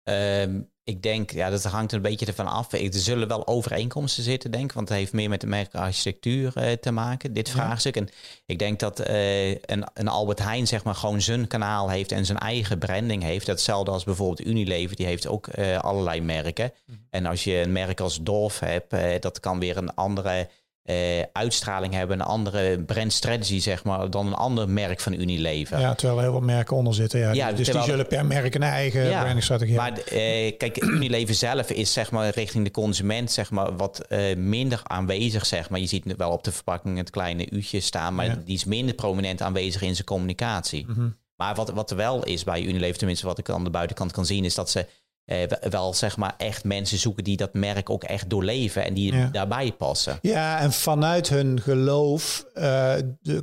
Um, 0.04 0.72
ik 0.90 1.04
denk, 1.04 1.32
ja, 1.32 1.50
dat 1.50 1.64
hangt 1.64 1.92
een 1.92 2.02
beetje 2.02 2.26
ervan 2.26 2.48
af. 2.48 2.74
Er 2.74 2.90
zullen 2.92 3.28
wel 3.28 3.48
overeenkomsten 3.48 4.24
zitten, 4.24 4.52
denk 4.52 4.64
ik. 4.64 4.72
Want 4.72 4.90
het 4.90 4.98
heeft 4.98 5.14
meer 5.14 5.30
met 5.30 5.42
de 5.42 5.48
merkarchitectuur 5.48 6.54
uh, 6.58 6.72
te 6.72 6.92
maken, 6.92 7.34
dit 7.34 7.50
vraagstuk. 7.50 7.96
En 7.96 8.10
ik 8.46 8.60
denk 8.60 8.80
dat 8.80 9.10
uh, 9.10 9.50
een, 9.50 9.88
een, 9.94 10.08
Albert 10.08 10.40
Heijn, 10.40 10.68
zeg 10.68 10.84
maar, 10.84 10.96
gewoon 10.96 11.22
zijn 11.22 11.48
kanaal 11.48 11.90
heeft 11.90 12.12
en 12.12 12.26
zijn 12.26 12.38
eigen 12.38 12.78
branding 12.80 13.24
heeft. 13.24 13.48
Hetzelfde 13.48 13.92
als 13.92 14.04
bijvoorbeeld 14.04 14.48
Unilever, 14.48 14.96
die 14.96 15.06
heeft 15.06 15.28
ook 15.28 15.48
uh, 15.58 15.80
allerlei 15.80 16.22
merken. 16.22 16.74
Mhm. 16.86 16.98
En 17.10 17.26
als 17.26 17.44
je 17.44 17.62
een 17.62 17.72
merk 17.72 18.00
als 18.00 18.20
Dolf 18.22 18.60
hebt, 18.60 19.22
dat 19.22 19.40
kan 19.40 19.60
weer 19.60 19.78
een 19.78 19.96
andere 19.96 20.48
uh, 20.90 21.24
uitstraling 21.34 21.94
hebben, 21.94 22.20
een 22.20 22.26
andere 22.26 22.80
brand 22.80 23.14
strategy, 23.14 23.60
zeg 23.60 23.84
maar, 23.84 24.10
dan 24.10 24.28
een 24.28 24.34
ander 24.34 24.70
merk 24.70 25.00
van 25.00 25.14
Unilever. 25.14 25.80
Ja, 25.80 25.94
terwijl 25.94 26.18
er 26.18 26.24
heel 26.24 26.34
veel 26.38 26.46
merken 26.46 26.76
onder 26.76 26.94
zitten. 26.94 27.20
Ja. 27.20 27.32
ja 27.32 27.52
dus 27.52 27.70
die 27.70 27.82
zullen 27.82 28.08
per 28.08 28.26
merk 28.26 28.56
een 28.56 28.64
eigen 28.64 29.04
ja, 29.06 29.22
brandingstrategie 29.22 29.76
maar, 29.76 29.86
hebben. 29.86 30.04
Maar 30.14 30.24
uh, 30.24 30.58
kijk, 30.58 30.84
Unilever 30.84 31.36
zelf 31.36 31.70
is 31.70 31.94
zeg 31.94 32.12
maar 32.12 32.30
richting 32.30 32.64
de 32.64 32.72
consument 32.72 33.32
zeg 33.32 33.52
maar 33.52 33.76
wat 33.76 34.06
uh, 34.10 34.36
minder 34.36 34.80
aanwezig, 34.84 35.46
zeg 35.46 35.70
maar. 35.70 35.80
Je 35.80 35.88
ziet 35.88 36.16
wel 36.18 36.32
op 36.32 36.44
de 36.44 36.52
verpakking 36.52 36.98
het 36.98 37.10
kleine 37.10 37.48
u'tje 37.52 37.80
staan, 37.80 38.16
maar 38.16 38.44
die 38.46 38.56
is 38.56 38.66
minder 38.66 38.96
prominent 38.96 39.42
aanwezig 39.42 39.82
in 39.82 39.94
zijn 39.94 40.08
communicatie. 40.08 40.86
Mm 40.88 40.96
-hmm. 40.96 41.18
Maar 41.40 41.56
wat, 41.56 41.70
wat 41.70 41.92
er 41.92 41.98
wel 41.98 42.24
is 42.24 42.44
bij 42.44 42.62
Unilever, 42.64 42.98
tenminste 42.98 43.26
wat 43.26 43.38
ik 43.38 43.50
aan 43.50 43.64
de 43.64 43.70
buitenkant 43.70 44.12
kan 44.12 44.26
zien, 44.26 44.46
is 44.46 44.56
dat 44.56 44.70
ze 44.70 44.86
eh, 45.30 45.70
wel 45.70 45.94
zeg 45.94 46.18
maar 46.18 46.34
echt 46.38 46.64
mensen 46.64 46.98
zoeken 46.98 47.24
die 47.24 47.38
dat 47.38 47.54
merk 47.54 47.90
ook 47.90 48.04
echt 48.04 48.30
doorleven 48.30 48.86
en 48.86 48.94
die 48.94 49.32
daarbij 49.32 49.72
passen. 49.72 50.20
Ja, 50.22 50.60
en 50.60 50.72
vanuit 50.72 51.30
hun 51.30 51.62
geloof 51.62 52.46
uh, 52.56 52.94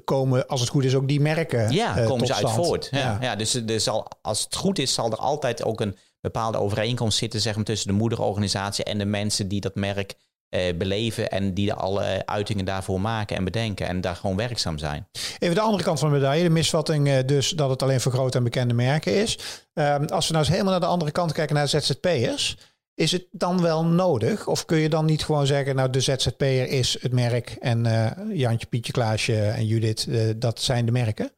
komen, 0.04 0.46
als 0.46 0.60
het 0.60 0.68
goed 0.68 0.84
is, 0.84 0.94
ook 0.94 1.08
die 1.08 1.20
merken. 1.20 1.72
Ja, 1.72 1.98
uh, 1.98 2.06
komen 2.06 2.26
ze 2.26 2.34
uit 2.34 2.50
voort. 2.50 2.88
Ja, 2.90 3.18
ja. 3.20 3.36
dus, 3.36 3.50
dus 3.50 3.88
al, 3.88 4.06
als 4.22 4.44
het 4.44 4.56
goed 4.56 4.78
is, 4.78 4.94
zal 4.94 5.10
er 5.10 5.18
altijd 5.18 5.64
ook 5.64 5.80
een 5.80 5.96
bepaalde 6.20 6.58
overeenkomst 6.58 7.18
zitten 7.18 7.40
zeg 7.40 7.56
maar, 7.56 7.64
tussen 7.64 7.88
de 7.88 7.94
moederorganisatie 7.94 8.84
en 8.84 8.98
de 8.98 9.04
mensen 9.04 9.48
die 9.48 9.60
dat 9.60 9.74
merk 9.74 10.10
eh, 10.10 10.16
beleven 10.48 11.30
en 11.30 11.54
die 11.54 11.72
alle 11.72 12.26
uitingen 12.26 12.64
daarvoor 12.64 13.00
maken 13.00 13.36
en 13.36 13.44
bedenken 13.44 13.86
en 13.86 14.00
daar 14.00 14.16
gewoon 14.16 14.36
werkzaam 14.36 14.78
zijn. 14.78 15.08
Even 15.38 15.54
de 15.54 15.60
andere 15.60 15.84
kant 15.84 15.98
van 15.98 16.08
de 16.08 16.14
medaille, 16.14 16.42
de 16.42 16.50
misvatting 16.50 17.08
uh, 17.08 17.18
dus 17.26 17.50
dat 17.50 17.70
het 17.70 17.82
alleen 17.82 18.00
voor 18.00 18.12
grote 18.12 18.38
en 18.38 18.44
bekende 18.44 18.74
merken 18.74 19.14
is. 19.14 19.38
Um, 19.74 20.04
als 20.04 20.26
we 20.26 20.32
nou 20.32 20.44
eens 20.44 20.48
helemaal 20.48 20.72
naar 20.72 20.80
de 20.80 20.86
andere 20.86 21.10
kant 21.10 21.32
kijken 21.32 21.54
naar 21.54 21.68
ZZP'ers, 21.68 22.56
is 22.94 23.12
het 23.12 23.26
dan 23.30 23.62
wel 23.62 23.84
nodig? 23.84 24.46
Of 24.46 24.64
kun 24.64 24.78
je 24.78 24.88
dan 24.88 25.04
niet 25.04 25.24
gewoon 25.24 25.46
zeggen, 25.46 25.76
nou 25.76 25.90
de 25.90 26.00
ZZP'er 26.00 26.68
is 26.68 26.96
het 27.00 27.12
merk 27.12 27.50
en 27.50 27.84
uh, 27.84 28.10
Jantje, 28.32 28.66
Pietje, 28.66 28.92
Klaasje 28.92 29.42
en 29.42 29.66
Judith, 29.66 30.06
dat 30.40 30.60
zijn 30.60 30.86
de 30.86 30.92
merken? 30.92 31.30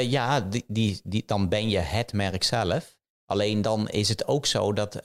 ja, 0.00 0.40
die, 0.40 0.64
die, 0.68 1.00
die, 1.04 1.22
dan 1.26 1.48
ben 1.48 1.68
je 1.68 1.78
het 1.78 2.12
merk 2.12 2.42
zelf. 2.42 2.96
Alleen 3.26 3.62
dan 3.62 3.88
is 3.88 4.08
het 4.08 4.26
ook 4.26 4.46
zo 4.46 4.72
dat 4.72 5.00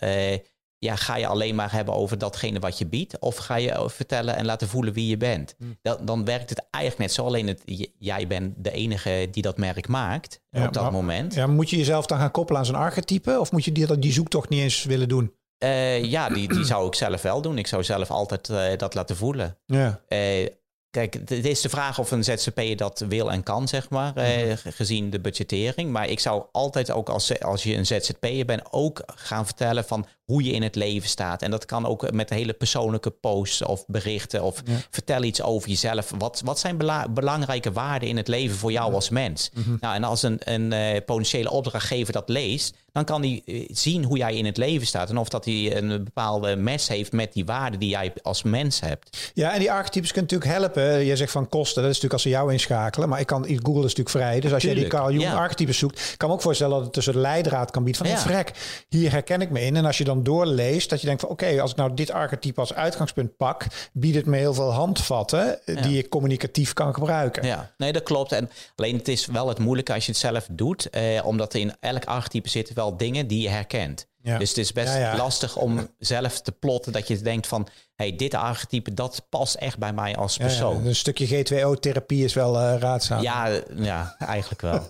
ja, 0.79 0.95
ga 0.95 1.15
je 1.15 1.27
alleen 1.27 1.55
maar 1.55 1.71
hebben 1.71 1.93
over 1.93 2.17
datgene 2.17 2.59
wat 2.59 2.77
je 2.77 2.87
biedt? 2.87 3.19
Of 3.19 3.35
ga 3.35 3.55
je 3.55 3.89
vertellen 3.89 4.35
en 4.35 4.45
laten 4.45 4.67
voelen 4.67 4.93
wie 4.93 5.07
je 5.07 5.17
bent? 5.17 5.55
Hmm. 5.57 5.77
Dan, 5.81 5.97
dan 6.05 6.25
werkt 6.25 6.49
het 6.49 6.67
eigenlijk 6.69 7.03
net 7.03 7.13
zo. 7.13 7.25
Alleen 7.25 7.47
het, 7.47 7.61
jij 7.97 8.27
bent 8.27 8.53
de 8.57 8.71
enige 8.71 9.27
die 9.31 9.43
dat 9.43 9.57
merk 9.57 9.87
maakt 9.87 10.41
op 10.51 10.73
dat 10.73 10.91
moment. 10.91 11.33
Ja, 11.33 11.47
moet 11.47 11.69
je 11.69 11.77
jezelf 11.77 12.05
dan 12.05 12.19
gaan 12.19 12.31
koppelen 12.31 12.59
aan 12.59 12.65
zo'n 12.65 12.75
archetype? 12.75 13.39
Of 13.39 13.51
moet 13.51 13.65
je 13.65 13.71
die, 13.71 13.99
die 13.99 14.11
zoektocht 14.11 14.49
niet 14.49 14.61
eens 14.61 14.83
willen 14.83 15.07
doen? 15.07 15.33
Uh, 15.63 16.03
ja, 16.03 16.29
die, 16.29 16.47
die 16.47 16.65
zou 16.65 16.87
ik 16.87 16.95
zelf 16.95 17.21
wel 17.21 17.41
doen. 17.41 17.57
Ik 17.57 17.67
zou 17.67 17.83
zelf 17.83 18.11
altijd 18.11 18.49
uh, 18.49 18.77
dat 18.77 18.93
laten 18.93 19.15
voelen. 19.15 19.57
Ja. 19.65 20.01
Uh, 20.09 20.47
Kijk, 20.95 21.13
het 21.13 21.45
is 21.45 21.61
de 21.61 21.69
vraag 21.69 21.99
of 21.99 22.11
een 22.11 22.23
ZZP'er 22.23 22.77
dat 22.77 23.05
wil 23.07 23.31
en 23.31 23.43
kan, 23.43 23.67
zeg 23.67 23.89
maar, 23.89 24.15
eh, 24.15 24.43
mhm. 24.43 24.55
gezien 24.63 25.09
de 25.09 25.19
budgettering. 25.19 25.91
Maar 25.91 26.07
ik 26.07 26.19
zou 26.19 26.43
altijd 26.51 26.91
ook 26.91 27.09
als, 27.09 27.39
als 27.39 27.63
je 27.63 27.75
een 27.75 27.85
ZZP'er 27.85 28.45
bent, 28.45 28.61
ook 28.71 29.03
gaan 29.05 29.45
vertellen 29.45 29.85
van 29.85 30.05
hoe 30.25 30.43
je 30.43 30.51
in 30.51 30.63
het 30.63 30.75
leven 30.75 31.09
staat. 31.09 31.41
En 31.41 31.51
dat 31.51 31.65
kan 31.65 31.85
ook 31.85 32.11
met 32.11 32.29
hele 32.29 32.53
persoonlijke 32.53 33.09
posts 33.09 33.61
of 33.61 33.85
berichten 33.87 34.43
of 34.43 34.61
vertel 34.89 35.23
iets 35.23 35.41
over 35.41 35.69
jezelf. 35.69 36.11
Wat, 36.17 36.41
wat 36.45 36.59
zijn 36.59 36.77
belangrijke 37.09 37.71
waarden 37.71 38.09
in 38.09 38.17
het 38.17 38.27
leven 38.27 38.57
voor 38.57 38.71
jou 38.71 38.93
als 38.93 39.09
mens? 39.09 39.49
Mhm. 39.53 39.75
Nou, 39.79 39.95
en 39.95 40.03
als 40.03 40.23
een, 40.23 40.39
een 40.43 40.71
uh, 40.71 41.01
potentiële 41.05 41.51
opdrachtgever 41.51 42.13
dat 42.13 42.29
leest, 42.29 42.75
dan 42.95 43.05
kan 43.05 43.21
hij 43.21 43.41
eh, 43.45 43.65
zien 43.71 44.03
hoe 44.03 44.17
jij 44.17 44.35
in 44.35 44.45
het 44.45 44.57
leven 44.57 44.87
staat. 44.87 45.09
En 45.09 45.17
of 45.17 45.29
dat 45.29 45.45
hij 45.45 45.77
een 45.77 46.03
bepaalde 46.03 46.55
mes 46.55 46.87
heeft 46.87 47.11
met 47.11 47.33
die 47.33 47.45
waarden 47.45 47.79
die 47.79 47.89
jij 47.89 48.13
als 48.21 48.43
mens 48.43 48.79
hebt. 48.79 49.31
Ja, 49.33 49.53
en 49.53 49.59
die 49.59 49.71
archetypes 49.71 50.11
kunnen 50.11 50.31
natuurlijk 50.31 50.59
helpen. 50.59 51.05
Je 51.05 51.15
zegt 51.15 51.31
van 51.31 51.49
kosten, 51.49 51.81
dat 51.81 51.91
is 51.91 52.01
natuurlijk 52.01 52.13
als 52.13 52.21
ze 52.21 52.29
jou 52.29 52.51
inschakelen. 52.51 53.09
Maar 53.09 53.19
ik 53.19 53.25
kan, 53.25 53.43
Google 53.43 53.85
is 53.85 53.95
natuurlijk 53.95 54.09
vrij. 54.09 54.39
Dus 54.39 54.53
als 54.53 54.63
je 54.63 54.75
die 54.75 54.87
Carl 54.87 55.11
Jung 55.11 55.33
archetypes 55.33 55.77
zoekt, 55.77 56.13
kan 56.17 56.29
me 56.29 56.35
ook 56.35 56.41
voorstellen 56.41 56.73
dat 56.73 56.83
het 56.83 56.93
tussen 56.93 57.13
de 57.13 57.19
leidraad 57.19 57.71
kan 57.71 57.83
bieden. 57.83 58.05
Van, 58.05 58.15
ja. 58.15 58.21
vrek, 58.21 58.51
hier 58.89 59.11
herken 59.11 59.41
ik 59.41 59.49
me 59.49 59.61
in. 59.61 59.75
En 59.75 59.85
als 59.85 59.97
je 59.97 60.03
dan 60.03 60.23
doorleest, 60.23 60.89
dat 60.89 60.99
je 61.01 61.07
denkt 61.07 61.21
van, 61.21 61.29
oké, 61.29 61.61
als 61.61 61.71
ik 61.71 61.77
nou 61.77 61.93
dit 61.93 62.11
archetype 62.11 62.59
als 62.59 62.73
uitgangspunt 62.73 63.37
pak, 63.37 63.65
biedt 63.93 64.15
het 64.15 64.25
me 64.25 64.37
heel 64.37 64.53
veel 64.53 64.71
handvatten 64.71 65.59
die 65.81 65.97
ik 65.97 66.09
communicatief 66.09 66.73
kan 66.73 66.93
gebruiken. 66.93 67.45
Ja, 67.45 67.71
nee, 67.77 67.93
dat 67.93 68.03
klopt. 68.03 68.31
En 68.31 68.49
alleen 68.75 68.97
het 68.97 69.07
is 69.07 69.25
wel 69.25 69.47
het 69.47 69.59
moeilijke 69.59 69.93
als 69.93 70.05
je 70.05 70.11
het 70.11 70.21
zelf 70.21 70.47
doet, 70.51 70.89
eh, 70.89 71.25
omdat 71.25 71.53
in 71.53 71.73
elk 71.79 72.05
archetype 72.05 72.49
zit 72.49 72.73
wel 72.73 72.84
dingen 72.93 73.27
die 73.27 73.41
je 73.41 73.49
herkent. 73.49 74.07
Dus 74.37 74.49
het 74.49 74.57
is 74.57 74.71
best 74.71 75.17
lastig 75.17 75.57
om 75.57 75.89
zelf 75.99 76.41
te 76.41 76.51
plotten 76.51 76.91
dat 76.91 77.07
je 77.07 77.17
denkt 77.17 77.47
van, 77.47 77.67
hey, 77.95 78.15
dit 78.15 78.33
archetype, 78.33 78.93
dat 78.93 79.25
past 79.29 79.55
echt 79.55 79.77
bij 79.77 79.93
mij 79.93 80.15
als 80.15 80.37
persoon. 80.37 80.85
een 80.85 80.95
stukje 80.95 81.27
G2O-therapie 81.27 82.23
is 82.23 82.33
wel 82.33 82.61
uh, 82.61 82.75
raadzaam. 82.79 83.21
Ja, 83.21 83.61
ja, 83.75 84.15
eigenlijk 84.19 84.61
wel. 84.61 84.73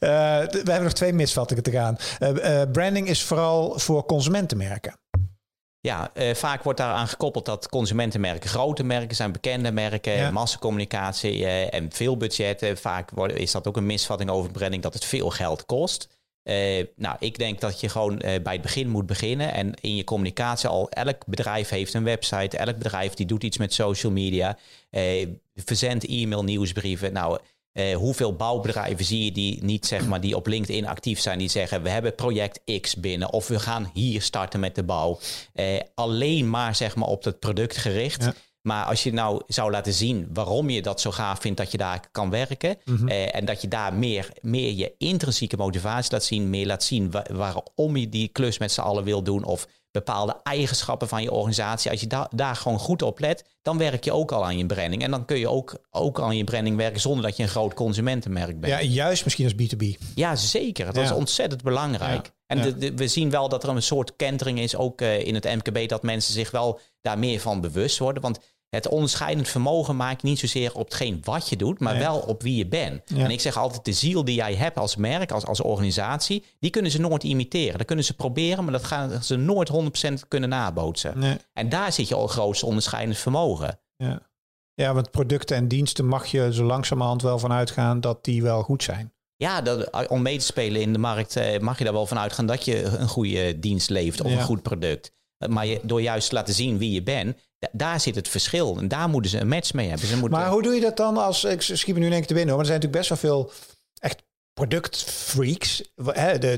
we 0.00 0.62
hebben 0.64 0.82
nog 0.82 0.92
twee 0.92 1.12
misvattingen 1.12 1.62
te 1.62 1.70
gaan. 1.70 1.96
Uh, 2.20 2.62
branding 2.72 3.08
is 3.08 3.22
vooral 3.22 3.78
voor 3.78 4.04
consumentenmerken. 4.04 4.98
Ja, 5.80 6.10
vaak 6.34 6.62
wordt 6.62 6.78
daaraan 6.78 7.08
gekoppeld 7.08 7.44
dat 7.44 7.68
consumentenmerken 7.68 8.50
grote 8.50 8.82
merken 8.82 9.16
zijn, 9.16 9.32
bekende 9.32 9.72
merken, 9.72 10.32
massacommunicatie 10.32 11.46
en 11.46 11.92
veel 11.92 12.16
budgetten. 12.16 12.76
Vaak 12.76 13.10
is 13.12 13.52
dat 13.52 13.66
ook 13.66 13.76
een 13.76 13.86
misvatting 13.86 14.30
over 14.30 14.50
branding 14.50 14.82
dat 14.82 14.94
het 14.94 15.04
veel 15.04 15.30
geld 15.30 15.66
kost. 15.66 16.08
Uh, 16.48 16.84
nou, 16.96 17.16
ik 17.18 17.38
denk 17.38 17.60
dat 17.60 17.80
je 17.80 17.88
gewoon 17.88 18.12
uh, 18.12 18.20
bij 18.20 18.52
het 18.52 18.62
begin 18.62 18.88
moet 18.88 19.06
beginnen 19.06 19.52
en 19.52 19.74
in 19.80 19.96
je 19.96 20.04
communicatie 20.04 20.68
al. 20.68 20.90
Elk 20.90 21.26
bedrijf 21.26 21.68
heeft 21.68 21.94
een 21.94 22.04
website, 22.04 22.56
elk 22.56 22.78
bedrijf 22.78 23.14
die 23.14 23.26
doet 23.26 23.42
iets 23.42 23.58
met 23.58 23.72
social 23.72 24.12
media, 24.12 24.58
uh, 24.90 25.26
verzend 25.54 26.06
e-mail, 26.06 26.44
nieuwsbrieven. 26.44 27.12
Nou, 27.12 27.38
hoeveel 27.94 28.36
bouwbedrijven 28.36 29.04
zie 29.04 29.24
je 29.24 29.32
die 29.32 29.64
niet 29.64 29.86
zeg 29.86 30.06
maar 30.06 30.20
die 30.20 30.36
op 30.36 30.46
LinkedIn 30.46 30.86
actief 30.86 31.20
zijn, 31.20 31.38
die 31.38 31.48
zeggen 31.48 31.82
we 31.82 31.88
hebben 31.88 32.14
project 32.14 32.80
X 32.80 32.96
binnen 32.96 33.32
of 33.32 33.48
we 33.48 33.58
gaan 33.58 33.90
hier 33.92 34.22
starten 34.22 34.60
met 34.60 34.74
de 34.74 34.82
bouw. 34.82 35.18
alleen 35.94 36.50
maar 36.50 36.74
zeg 36.74 36.96
maar 36.96 37.08
op 37.08 37.24
het 37.24 37.38
product 37.38 37.76
gericht. 37.76 38.28
Maar 38.66 38.84
als 38.84 39.02
je 39.02 39.12
nou 39.12 39.42
zou 39.46 39.70
laten 39.70 39.92
zien 39.92 40.28
waarom 40.32 40.70
je 40.70 40.82
dat 40.82 41.00
zo 41.00 41.10
gaaf 41.10 41.40
vindt 41.40 41.58
dat 41.58 41.70
je 41.70 41.78
daar 41.78 42.08
kan 42.12 42.30
werken. 42.30 42.78
Mhm. 42.84 43.08
eh, 43.08 43.34
en 43.34 43.44
dat 43.44 43.60
je 43.60 43.68
daar 43.68 43.94
meer, 43.94 44.28
meer 44.40 44.72
je 44.72 44.94
intrinsieke 44.98 45.56
motivatie 45.56 46.12
laat 46.12 46.24
zien. 46.24 46.50
Meer 46.50 46.66
laat 46.66 46.82
zien 46.82 47.12
waarom 47.32 47.96
je 47.96 48.08
die 48.08 48.28
klus 48.28 48.58
met 48.58 48.72
z'n 48.72 48.80
allen 48.80 49.04
wil 49.04 49.22
doen. 49.22 49.44
Of 49.44 49.66
bepaalde 49.90 50.36
eigenschappen 50.42 51.08
van 51.08 51.22
je 51.22 51.32
organisatie. 51.32 51.90
Als 51.90 52.00
je 52.00 52.06
da 52.06 52.30
daar 52.34 52.56
gewoon 52.56 52.78
goed 52.78 53.02
op 53.02 53.18
let, 53.18 53.44
dan 53.62 53.78
werk 53.78 54.04
je 54.04 54.12
ook 54.12 54.32
al 54.32 54.44
aan 54.44 54.58
je 54.58 54.66
branding. 54.66 55.02
En 55.02 55.10
dan 55.10 55.24
kun 55.24 55.38
je 55.38 55.48
ook, 55.48 55.78
ook 55.90 56.20
aan 56.20 56.36
je 56.36 56.44
branding 56.44 56.76
werken 56.76 57.00
zonder 57.00 57.22
dat 57.22 57.36
je 57.36 57.42
een 57.42 57.48
groot 57.48 57.74
consumentenmerk 57.74 58.60
bent. 58.60 58.72
Ja, 58.72 58.82
juist 58.82 59.24
misschien 59.24 59.44
als 59.44 59.54
B2B. 59.54 60.04
Ja, 60.14 60.36
zeker. 60.36 60.86
Dat 60.86 60.96
is 60.96 61.12
ontzettend 61.12 61.62
belangrijk. 61.62 62.30
En 62.46 62.96
we 62.96 63.08
zien 63.08 63.30
wel 63.30 63.48
dat 63.48 63.62
er 63.62 63.68
een 63.68 63.82
soort 63.82 64.16
kentering 64.16 64.58
is, 64.58 64.76
ook 64.76 65.00
uh, 65.00 65.26
in 65.26 65.34
het 65.34 65.44
MKB, 65.44 65.88
dat 65.88 66.02
mensen 66.02 66.32
zich 66.32 66.50
wel 66.50 66.80
daar 67.00 67.18
meer 67.18 67.40
van 67.40 67.60
bewust 67.60 67.98
worden. 67.98 68.22
Want 68.22 68.38
het 68.70 68.88
onderscheidend 68.88 69.48
vermogen 69.48 69.96
maak 69.96 70.20
je 70.20 70.26
niet 70.26 70.38
zozeer 70.38 70.74
op 70.74 70.84
hetgeen 70.84 71.20
wat 71.24 71.48
je 71.48 71.56
doet, 71.56 71.80
maar 71.80 71.98
wel 71.98 72.18
op 72.18 72.42
wie 72.42 72.56
je 72.56 72.66
bent. 72.66 73.02
En 73.16 73.30
ik 73.30 73.40
zeg 73.40 73.56
altijd, 73.56 73.84
de 73.84 73.92
ziel 73.92 74.24
die 74.24 74.34
jij 74.34 74.54
hebt 74.54 74.78
als 74.78 74.96
merk, 74.96 75.32
als, 75.32 75.46
als 75.46 75.60
organisatie, 75.60 76.44
die 76.60 76.70
kunnen 76.70 76.90
ze 76.90 77.00
nooit 77.00 77.22
imiteren. 77.22 77.78
Dat 77.78 77.86
kunnen 77.86 78.04
ze 78.04 78.14
proberen, 78.14 78.64
maar 78.64 78.72
dat 78.72 78.84
gaan 78.84 79.22
ze 79.22 79.36
nooit 79.36 79.70
100% 80.22 80.28
kunnen 80.28 80.48
nabootsen. 80.48 81.18
Nee. 81.18 81.36
En 81.52 81.68
daar 81.68 81.92
zit 81.92 82.08
je 82.08 82.14
al 82.14 82.26
grootste 82.26 82.66
onderscheidend 82.66 83.18
vermogen. 83.18 83.78
Ja. 83.96 84.22
ja, 84.74 84.94
want 84.94 85.10
producten 85.10 85.56
en 85.56 85.68
diensten 85.68 86.06
mag 86.06 86.26
je 86.26 86.52
zo 86.52 86.64
langzamerhand 86.64 87.22
wel 87.22 87.38
van 87.38 87.52
uitgaan 87.52 88.00
dat 88.00 88.24
die 88.24 88.42
wel 88.42 88.62
goed 88.62 88.82
zijn. 88.82 89.14
Ja, 89.36 89.60
dat, 89.60 90.08
om 90.08 90.22
mee 90.22 90.38
te 90.38 90.44
spelen 90.44 90.80
in 90.80 90.92
de 90.92 90.98
markt 90.98 91.36
eh, 91.36 91.60
mag 91.60 91.78
je 91.78 91.84
daar 91.84 91.92
wel 91.92 92.06
van 92.06 92.18
uitgaan 92.18 92.46
dat 92.46 92.64
je 92.64 92.82
een 92.82 93.08
goede 93.08 93.58
dienst 93.58 93.90
levert 93.90 94.20
of 94.20 94.30
een 94.30 94.42
goed 94.42 94.62
product. 94.62 95.12
Maar 95.48 95.66
je, 95.66 95.80
door 95.82 96.02
juist 96.02 96.28
te 96.28 96.34
laten 96.34 96.54
zien 96.54 96.78
wie 96.78 96.90
je 96.90 97.02
bent, 97.02 97.36
daar 97.72 98.00
zit 98.00 98.14
het 98.14 98.28
verschil. 98.28 98.76
En 98.78 98.88
daar 98.88 99.08
moeten 99.08 99.30
ze 99.30 99.38
een 99.38 99.48
match 99.48 99.72
mee 99.72 99.88
hebben. 99.88 100.06
Ze 100.06 100.16
moeten... 100.16 100.38
Maar 100.38 100.50
hoe 100.50 100.62
doe 100.62 100.74
je 100.74 100.80
dat 100.80 100.96
dan 100.96 101.16
als... 101.16 101.44
Ik 101.44 101.62
schiet 101.62 101.94
me 101.94 102.00
nu 102.00 102.06
in 102.06 102.12
één 102.12 102.18
keer 102.18 102.28
te 102.28 102.34
binnen, 102.34 102.54
hoor, 102.54 102.64
maar 102.64 102.72
er 102.72 102.80
zijn 102.80 102.80
natuurlijk 102.80 103.08
best 103.08 103.22
wel 103.22 103.30
veel 103.30 103.52
echt 103.98 104.22
productfreaks. 104.52 105.82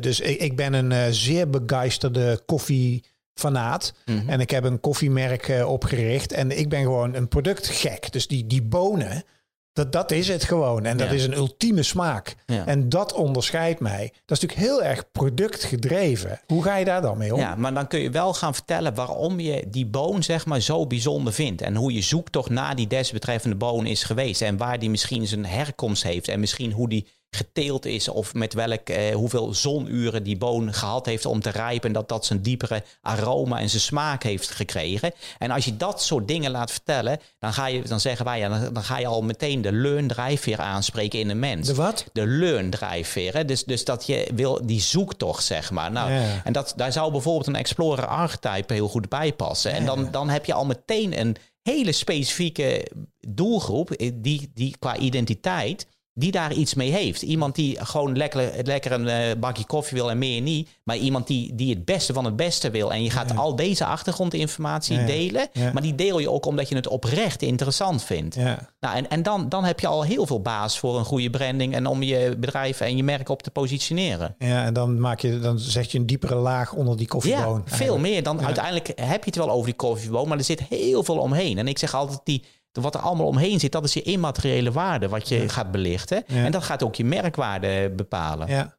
Dus 0.01 0.21
ik 0.21 0.57
ben 0.57 0.73
een 0.73 0.93
eh, 0.93 1.07
zeer 1.11 1.51
begeisterde 1.51 2.43
koffiefanaat. 2.47 3.93
Mm 4.05 4.29
En 4.29 4.41
ik 4.41 4.51
heb 4.51 4.65
een 4.65 4.81
koffiemerk 4.81 5.49
eh, 5.49 5.71
opgericht. 5.71 6.33
En 6.33 6.59
ik 6.59 6.69
ben 6.69 6.83
gewoon 6.83 7.15
een 7.15 7.29
productgek. 7.29 8.13
Dus 8.13 8.27
die, 8.27 8.47
die 8.47 8.63
bonen 8.63 9.25
dat, 9.73 9.93
dat 9.93 10.11
is 10.11 10.29
het 10.29 10.45
gewoon. 10.45 10.85
En 10.85 10.97
dat 10.97 11.13
is 11.13 11.25
een 11.25 11.37
ultieme 11.37 11.83
smaak. 11.83 12.37
En 12.47 12.89
dat 12.89 13.13
onderscheidt 13.13 13.81
mij. 13.81 14.13
Dat 14.25 14.37
is 14.37 14.43
natuurlijk 14.43 14.71
heel 14.71 14.83
erg 14.83 15.11
productgedreven. 15.13 16.41
Hoe 16.47 16.63
ga 16.63 16.77
je 16.77 16.85
daar 16.85 17.03
dan 17.03 17.19
mee 17.19 17.35
om? 17.35 17.41
Ja, 17.41 17.55
maar 17.55 17.75
dan 17.75 17.87
kun 17.87 18.01
je 18.01 18.11
wel 18.11 18.35
gaan 18.35 18.55
vertellen 18.55 18.95
waarom 18.95 19.41
je 19.41 19.65
die 19.69 19.87
boon 19.87 20.23
zeg 20.23 20.47
maar 20.47 20.61
zo 20.61 20.87
bijzonder 20.87 21.33
vindt. 21.33 21.63
En 21.63 21.75
hoe 21.75 21.93
je 21.93 22.03
zoektocht 22.03 22.51
naar 22.51 22.77
die 22.77 22.87
desbetreffende 22.87 23.57
boon 23.57 23.87
is 23.87 24.03
geweest. 24.03 24.43
En 24.43 24.57
waar 24.57 24.79
die 24.79 24.91
misschien 24.91 25.27
zijn 25.27 25.47
herkomst 25.47 26.03
heeft. 26.03 26.29
En 26.29 26.41
misschien 26.41 26.73
hoe 26.73 26.89
die 26.89 27.07
geteeld 27.31 27.87
is 27.87 28.09
of 28.09 28.35
met 28.35 28.55
welk, 28.55 28.89
eh, 28.89 29.15
hoeveel 29.15 29.55
zonuren 29.55 30.23
die 30.23 30.37
boon 30.37 30.75
gehad 30.75 31.07
heeft 31.07 31.27
om 31.27 31.41
te 31.41 31.51
rijpen. 31.51 31.93
Dat 31.93 32.09
dat 32.09 32.27
zijn 32.27 32.43
diepere 32.43 32.83
aroma 33.01 33.61
en 33.61 33.69
zijn 33.69 33.83
smaak 33.83 34.23
heeft 34.23 34.51
gekregen. 34.51 35.13
En 35.39 35.51
als 35.51 35.65
je 35.65 35.77
dat 35.77 36.03
soort 36.03 36.29
dingen 36.29 36.51
laat 36.51 36.71
vertellen, 36.71 37.21
dan, 37.39 37.53
ga 37.53 37.67
je, 37.67 37.83
dan 37.83 38.01
zeggen 38.01 38.25
wij, 38.25 38.39
ja, 38.39 38.49
dan, 38.49 38.73
dan 38.73 38.83
ga 38.83 38.99
je 38.99 39.07
al 39.07 39.23
meteen 39.23 39.63
de 39.63 39.73
learn 39.73 40.07
drijfveer 40.07 40.59
aanspreken 40.59 41.19
in 41.19 41.31
een 41.31 41.39
mens. 41.39 41.67
De 41.67 41.75
wat? 41.75 42.05
De 42.13 42.27
learn 42.27 42.71
drijfveer. 42.71 43.47
Dus, 43.47 43.65
dus 43.65 43.85
dat 43.85 44.07
je 44.07 44.31
wil 44.35 44.67
die 44.67 44.81
zoektocht, 44.81 45.45
zeg 45.45 45.71
maar. 45.71 45.91
Nou, 45.91 46.13
En 46.45 46.53
dat, 46.53 46.73
daar 46.77 46.93
zou 46.93 47.13
bijvoorbeeld 47.13 47.47
een 47.47 47.57
Explorer 47.57 48.07
archetype 48.07 48.75
heel 48.75 48.89
goed 48.89 49.09
bij 49.09 49.33
passen. 49.33 49.73
En 49.73 49.85
dan, 49.85 50.09
dan 50.11 50.29
heb 50.29 50.45
je 50.45 50.55
al 50.55 50.67
meteen 50.67 51.21
een 51.21 51.37
hele 51.63 51.93
specifieke 51.93 52.91
doelgroep, 53.29 53.91
eh, 53.91 54.11
die, 54.15 54.51
die 54.55 54.77
qua 54.79 54.97
identiteit 54.97 55.87
die 56.19 56.31
daar 56.31 56.53
iets 56.53 56.75
mee 56.75 56.93
heeft. 56.93 57.23
Iemand 57.23 57.55
die 57.55 57.85
gewoon 57.85 58.17
lekker, 58.17 58.51
lekker 58.65 58.93
een 58.93 59.07
uh, 59.07 59.41
bakje 59.41 59.65
koffie 59.65 59.97
wil 59.97 60.11
en 60.11 60.19
meer 60.19 60.41
niet. 60.41 60.69
Maar 60.83 60.97
iemand 60.97 61.27
die, 61.27 61.55
die 61.55 61.75
het 61.75 61.85
beste 61.85 62.13
van 62.13 62.25
het 62.25 62.37
beste 62.37 62.71
wil. 62.71 62.93
En 62.93 63.03
je 63.03 63.11
gaat 63.11 63.37
al 63.37 63.57
deze 63.57 63.85
achtergrondinformatie 63.85 65.05
delen. 65.05 65.49
Maar 65.73 65.83
die 65.83 65.95
deel 65.95 66.19
je 66.19 66.31
ook 66.31 66.47
omdat 66.47 66.69
je 66.69 66.75
het 66.75 66.89
oprecht 66.89 67.43
interessant 67.43 68.05
vindt. 68.05 68.37
Nou, 68.37 68.97
en 68.97 69.09
en 69.09 69.23
dan, 69.23 69.49
dan 69.49 69.65
heb 69.65 69.81
je 69.81 69.87
al 69.87 70.03
heel 70.05 70.27
veel 70.27 70.41
baas 70.41 70.79
voor 70.79 70.99
een 70.99 71.05
goede 71.05 71.31
branding. 71.31 71.75
En 71.75 71.87
om 71.87 72.03
je 72.03 72.37
bedrijf 72.39 72.81
en 72.81 72.97
je 72.97 73.03
merk 73.03 73.29
op 73.29 73.43
te 73.43 73.51
positioneren. 73.51 74.35
Ja, 74.39 74.65
en 74.65 74.75
dan, 74.75 75.01
maak 75.01 75.21
je, 75.21 75.41
dan 75.41 75.59
zet 75.59 75.93
je 75.93 75.99
een 75.99 76.07
diepere 76.07 76.35
laag 76.35 76.73
onder 76.73 76.97
die 76.97 77.09
koffieboon. 77.09 77.63
Ja, 77.67 77.77
veel 77.77 77.99
meer. 77.99 78.23
Dan 78.23 78.45
uiteindelijk 78.45 78.87
heb 78.87 79.25
je 79.25 79.31
het 79.31 79.37
wel 79.37 79.51
over 79.51 79.67
die 79.67 79.75
koffieboon. 79.75 80.29
Maar 80.29 80.39
er 80.39 80.45
zit 80.45 80.63
heel 80.69 81.05
veel 81.05 81.19
omheen. 81.19 81.59
En 81.59 81.69
ik 81.69 81.79
zeg 81.79 81.95
altijd 81.95 82.21
die 82.25 82.43
wat 82.73 82.95
er 82.95 83.01
allemaal 83.01 83.27
omheen 83.27 83.61
zit, 83.61 83.73
dat 83.73 83.85
is 83.85 83.93
je 83.93 84.03
immateriële 84.03 84.73
waarde 84.73 85.09
wat 85.09 85.29
je 85.29 85.49
gaat 85.49 85.71
belichten. 85.71 86.27
En 86.27 86.53
dat 86.53 86.63
gaat 86.63 86.83
ook 86.83 86.95
je 86.95 87.05
merkwaarde 87.05 87.93
bepalen. 87.97 88.49
Ja. 88.49 88.77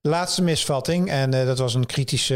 Laatste 0.00 0.42
misvatting, 0.42 1.10
en 1.10 1.34
uh, 1.34 1.46
dat 1.46 1.58
was 1.58 1.74
een 1.74 1.86
kritische 1.86 2.34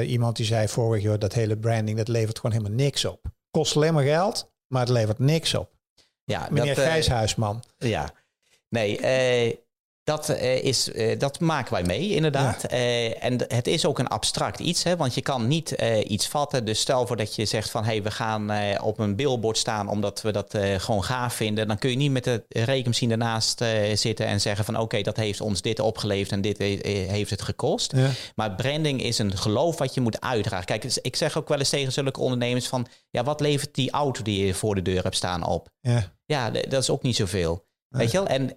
uh, 0.00 0.10
iemand 0.10 0.36
die 0.36 0.46
zei 0.46 0.68
vorige 0.68 1.02
joh, 1.02 1.18
dat 1.18 1.32
hele 1.32 1.56
branding, 1.56 1.96
dat 1.96 2.08
levert 2.08 2.38
gewoon 2.38 2.56
helemaal 2.56 2.78
niks 2.78 3.04
op. 3.04 3.20
Kost 3.50 3.76
alleen 3.76 3.94
maar 3.94 4.04
geld, 4.04 4.52
maar 4.66 4.80
het 4.80 4.90
levert 4.90 5.18
niks 5.18 5.54
op. 5.54 5.70
Ja, 6.24 6.48
Meneer 6.50 6.74
dat, 6.74 6.84
Gijs 6.84 7.08
Huisman. 7.08 7.62
Ja, 7.78 8.10
nee, 8.68 9.00
dat, 10.04 10.30
uh, 10.30 10.64
is, 10.64 10.88
uh, 10.88 11.18
dat 11.18 11.40
maken 11.40 11.72
wij 11.72 11.82
mee, 11.82 12.08
inderdaad. 12.08 12.72
Uh, 12.72 13.24
en 13.24 13.38
het 13.48 13.66
is 13.66 13.86
ook 13.86 13.98
een 13.98 14.08
abstract 14.08 14.58
iets, 14.60 14.82
hè, 14.82 14.96
want 14.96 15.14
je 15.14 15.20
kan 15.20 15.48
niet 15.48 15.70
iets 16.04 16.26
vatten. 16.26 16.64
Dus 16.64 16.80
stel 16.80 17.06
voor 17.06 17.16
dat 17.16 17.34
je 17.34 17.44
zegt 17.44 17.70
van... 17.70 17.84
hey, 17.84 18.02
we 18.02 18.10
gaan 18.10 18.50
op 18.80 18.98
een 18.98 19.16
billboard 19.16 19.58
staan 19.58 19.88
omdat 19.88 20.22
we 20.22 20.32
dat 20.32 20.58
gewoon 20.76 21.04
gaaf 21.04 21.34
vinden. 21.34 21.68
Dan 21.68 21.78
kun 21.78 21.90
je 21.90 21.96
niet 21.96 22.10
met 22.10 22.24
de 22.24 22.44
rekenmachine 22.48 23.12
ernaast 23.12 23.64
zitten 23.94 24.26
en 24.26 24.40
zeggen 24.40 24.64
van... 24.64 24.78
oké, 24.78 25.02
dat 25.02 25.16
heeft 25.16 25.40
ons 25.40 25.62
dit 25.62 25.80
opgeleverd 25.80 26.32
en 26.32 26.40
dit 26.40 26.58
heeft 26.88 27.30
het 27.30 27.42
gekost. 27.42 27.92
Ja. 27.92 28.10
Maar 28.34 28.54
branding 28.54 29.02
is 29.02 29.18
een 29.18 29.36
geloof 29.36 29.78
wat 29.78 29.94
je 29.94 30.00
moet 30.00 30.20
uitdragen. 30.20 30.66
Kijk, 30.66 30.82
dus 30.82 30.98
ik 30.98 31.16
zeg 31.16 31.38
ook 31.38 31.48
wel 31.48 31.58
eens 31.58 31.68
tegen 31.68 31.92
zulke 31.92 32.20
ondernemers 32.20 32.68
van... 32.68 32.86
ja, 33.10 33.22
wat 33.22 33.40
levert 33.40 33.74
die 33.74 33.90
auto 33.90 34.22
die 34.22 34.46
je 34.46 34.54
voor 34.54 34.74
de 34.74 34.82
deur 34.82 35.02
hebt 35.02 35.16
staan 35.16 35.46
op? 35.46 35.68
Ja, 35.80 36.12
ja 36.26 36.50
dat 36.50 36.82
is 36.82 36.90
ook 36.90 37.02
niet 37.02 37.16
zoveel. 37.16 37.64
Weet 37.88 38.10
je 38.10 38.18
wel? 38.18 38.26
En 38.26 38.56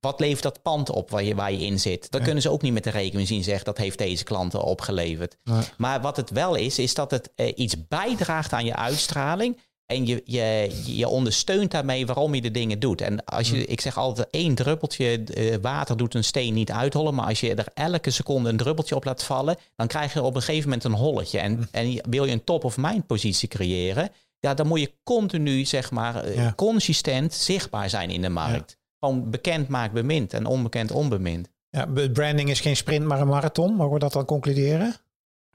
wat 0.00 0.20
levert 0.20 0.42
dat 0.42 0.62
pand 0.62 0.90
op 0.90 1.10
waar 1.10 1.22
je, 1.22 1.34
waar 1.34 1.52
je 1.52 1.66
in 1.66 1.80
zit? 1.80 2.10
Dan 2.10 2.22
kunnen 2.22 2.42
ze 2.42 2.50
ook 2.50 2.62
niet 2.62 2.72
met 2.72 2.84
de 2.84 2.90
rekenmachine 2.90 3.42
zeggen 3.42 3.64
dat 3.64 3.78
heeft 3.78 3.98
deze 3.98 4.24
klanten 4.24 4.62
opgeleverd. 4.62 5.36
Maar 5.76 6.00
wat 6.00 6.16
het 6.16 6.30
wel 6.30 6.54
is, 6.54 6.78
is 6.78 6.94
dat 6.94 7.10
het 7.10 7.32
eh, 7.34 7.52
iets 7.56 7.86
bijdraagt 7.88 8.52
aan 8.52 8.64
je 8.64 8.76
uitstraling. 8.76 9.58
En 9.86 10.06
je, 10.06 10.22
je, 10.24 10.70
je 10.84 11.08
ondersteunt 11.08 11.70
daarmee 11.70 12.06
waarom 12.06 12.34
je 12.34 12.40
de 12.40 12.50
dingen 12.50 12.78
doet. 12.78 13.00
En 13.00 13.24
als 13.24 13.50
je, 13.50 13.64
ik 13.64 13.80
zeg 13.80 13.96
altijd, 13.96 14.30
één 14.30 14.54
druppeltje 14.54 15.24
uh, 15.34 15.54
water 15.62 15.96
doet 15.96 16.14
een 16.14 16.24
steen 16.24 16.54
niet 16.54 16.70
uithollen. 16.70 17.14
Maar 17.14 17.26
als 17.26 17.40
je 17.40 17.54
er 17.54 17.66
elke 17.74 18.10
seconde 18.10 18.48
een 18.48 18.56
druppeltje 18.56 18.94
op 18.94 19.04
laat 19.04 19.24
vallen, 19.24 19.56
dan 19.76 19.86
krijg 19.86 20.12
je 20.12 20.22
op 20.22 20.34
een 20.34 20.42
gegeven 20.42 20.68
moment 20.68 20.84
een 20.84 20.92
holletje. 20.92 21.38
En, 21.38 21.68
en 21.70 22.00
wil 22.08 22.24
je 22.24 22.32
een 22.32 22.44
top-of-mind 22.44 23.06
positie 23.06 23.48
creëren, 23.48 24.10
ja, 24.40 24.54
dan 24.54 24.66
moet 24.66 24.80
je 24.80 24.92
continu, 25.02 25.64
zeg 25.64 25.90
maar, 25.90 26.28
uh, 26.28 26.52
consistent 26.56 27.34
zichtbaar 27.34 27.90
zijn 27.90 28.10
in 28.10 28.22
de 28.22 28.28
markt 28.28 28.77
gewoon 29.00 29.30
bekend 29.30 29.68
maakt 29.68 29.92
bemind 29.92 30.32
en 30.32 30.46
onbekend 30.46 30.90
onbemind. 30.90 31.48
Ja, 31.70 31.86
branding 32.12 32.50
is 32.50 32.60
geen 32.60 32.76
sprint, 32.76 33.04
maar 33.04 33.20
een 33.20 33.28
marathon. 33.28 33.74
Mogen 33.74 33.92
we 33.92 33.98
dat 33.98 34.12
dan 34.12 34.24
concluderen? 34.24 34.94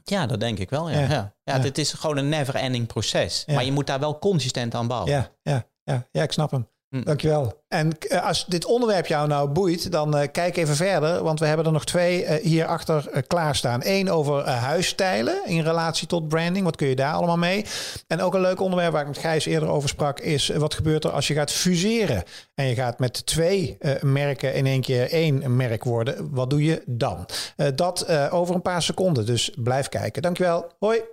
Ja, 0.04 0.26
dat 0.26 0.40
denk 0.40 0.60
ik 0.60 0.70
wel. 0.70 0.90
Ja, 0.90 1.00
ja. 1.00 1.34
ja. 1.44 1.60
het 1.60 1.78
is 1.78 1.94
gewoon 1.94 2.18
een 2.18 2.30
never-ending 2.30 2.88
proces. 2.88 3.46
Maar 3.48 3.66
je 3.66 3.72
moet 3.72 3.88
daar 3.88 4.00
wel 4.00 4.20
consistent 4.20 4.76
aan 4.76 4.88
bouwen. 4.88 5.12
Ja, 5.12 5.32
ja, 5.42 5.66
ja, 5.84 6.08
ja 6.12 6.24
ik 6.24 6.32
snap 6.32 6.52
hem. 6.52 6.68
Hm. 6.94 7.04
Dankjewel. 7.04 7.62
En 7.68 7.98
eh, 8.00 8.26
als 8.26 8.46
dit 8.46 8.66
onderwerp 8.66 9.06
jou 9.06 9.28
nou 9.28 9.50
boeit, 9.50 9.92
dan 9.92 10.18
uh, 10.18 10.24
kijk 10.32 10.58
even 10.58 10.76
verder. 10.76 11.24
Want 11.24 11.40
we 11.40 11.46
hebben 11.46 11.66
er 11.66 11.72
nog 11.72 11.86
twee 11.86 12.24
uh, 12.24 12.36
hier 12.36 12.66
achter 12.66 13.24
klaarstaan. 13.28 13.82
Eén 13.84 14.12
over 14.12 14.48
huisstijlen 14.48 15.46
in 15.46 15.64
relatie 15.64 16.08
tot 16.08 16.28
branding. 16.28 16.66
Wat 16.66 16.76
kun 16.76 16.88
je 16.88 16.96
daar 16.96 17.14
allemaal 17.14 17.38
mee? 17.38 17.66
En 18.08 18.22
ook 18.22 18.34
een 18.34 18.42
leuk 18.42 18.60
onderwerp 18.60 18.92
waar 18.92 19.02
ik 19.02 19.08
met 19.08 19.18
Gijs 19.18 19.46
eerder 19.46 19.70
over 19.70 19.90
sprak... 19.90 20.20
is 20.20 20.48
wat 20.48 20.74
gebeurt 20.74 21.04
er 21.04 21.12
als 21.12 21.28
je 21.28 21.34
gaat 21.34 21.52
fuseren? 21.52 22.24
En 22.56 22.66
je 22.66 22.76
gaat 22.76 23.00
met 23.00 23.26
twee 23.26 23.78
merken 24.02 24.54
in 24.54 24.66
één 24.66 24.82
keer 24.82 25.12
één 25.12 25.56
merk 25.56 25.84
worden. 25.84 26.30
Wat 26.32 26.50
doe 26.50 26.64
je 26.64 26.84
dan? 26.86 27.26
dat 27.76 28.10
over 28.32 28.56
een 28.56 28.62
paar 28.62 28.82
seconden. 28.82 29.26
Dus 29.26 29.52
blijf 29.56 29.90
kijken. 29.90 30.22
Dankjewel. 30.22 30.72
Hoi. 30.80 31.13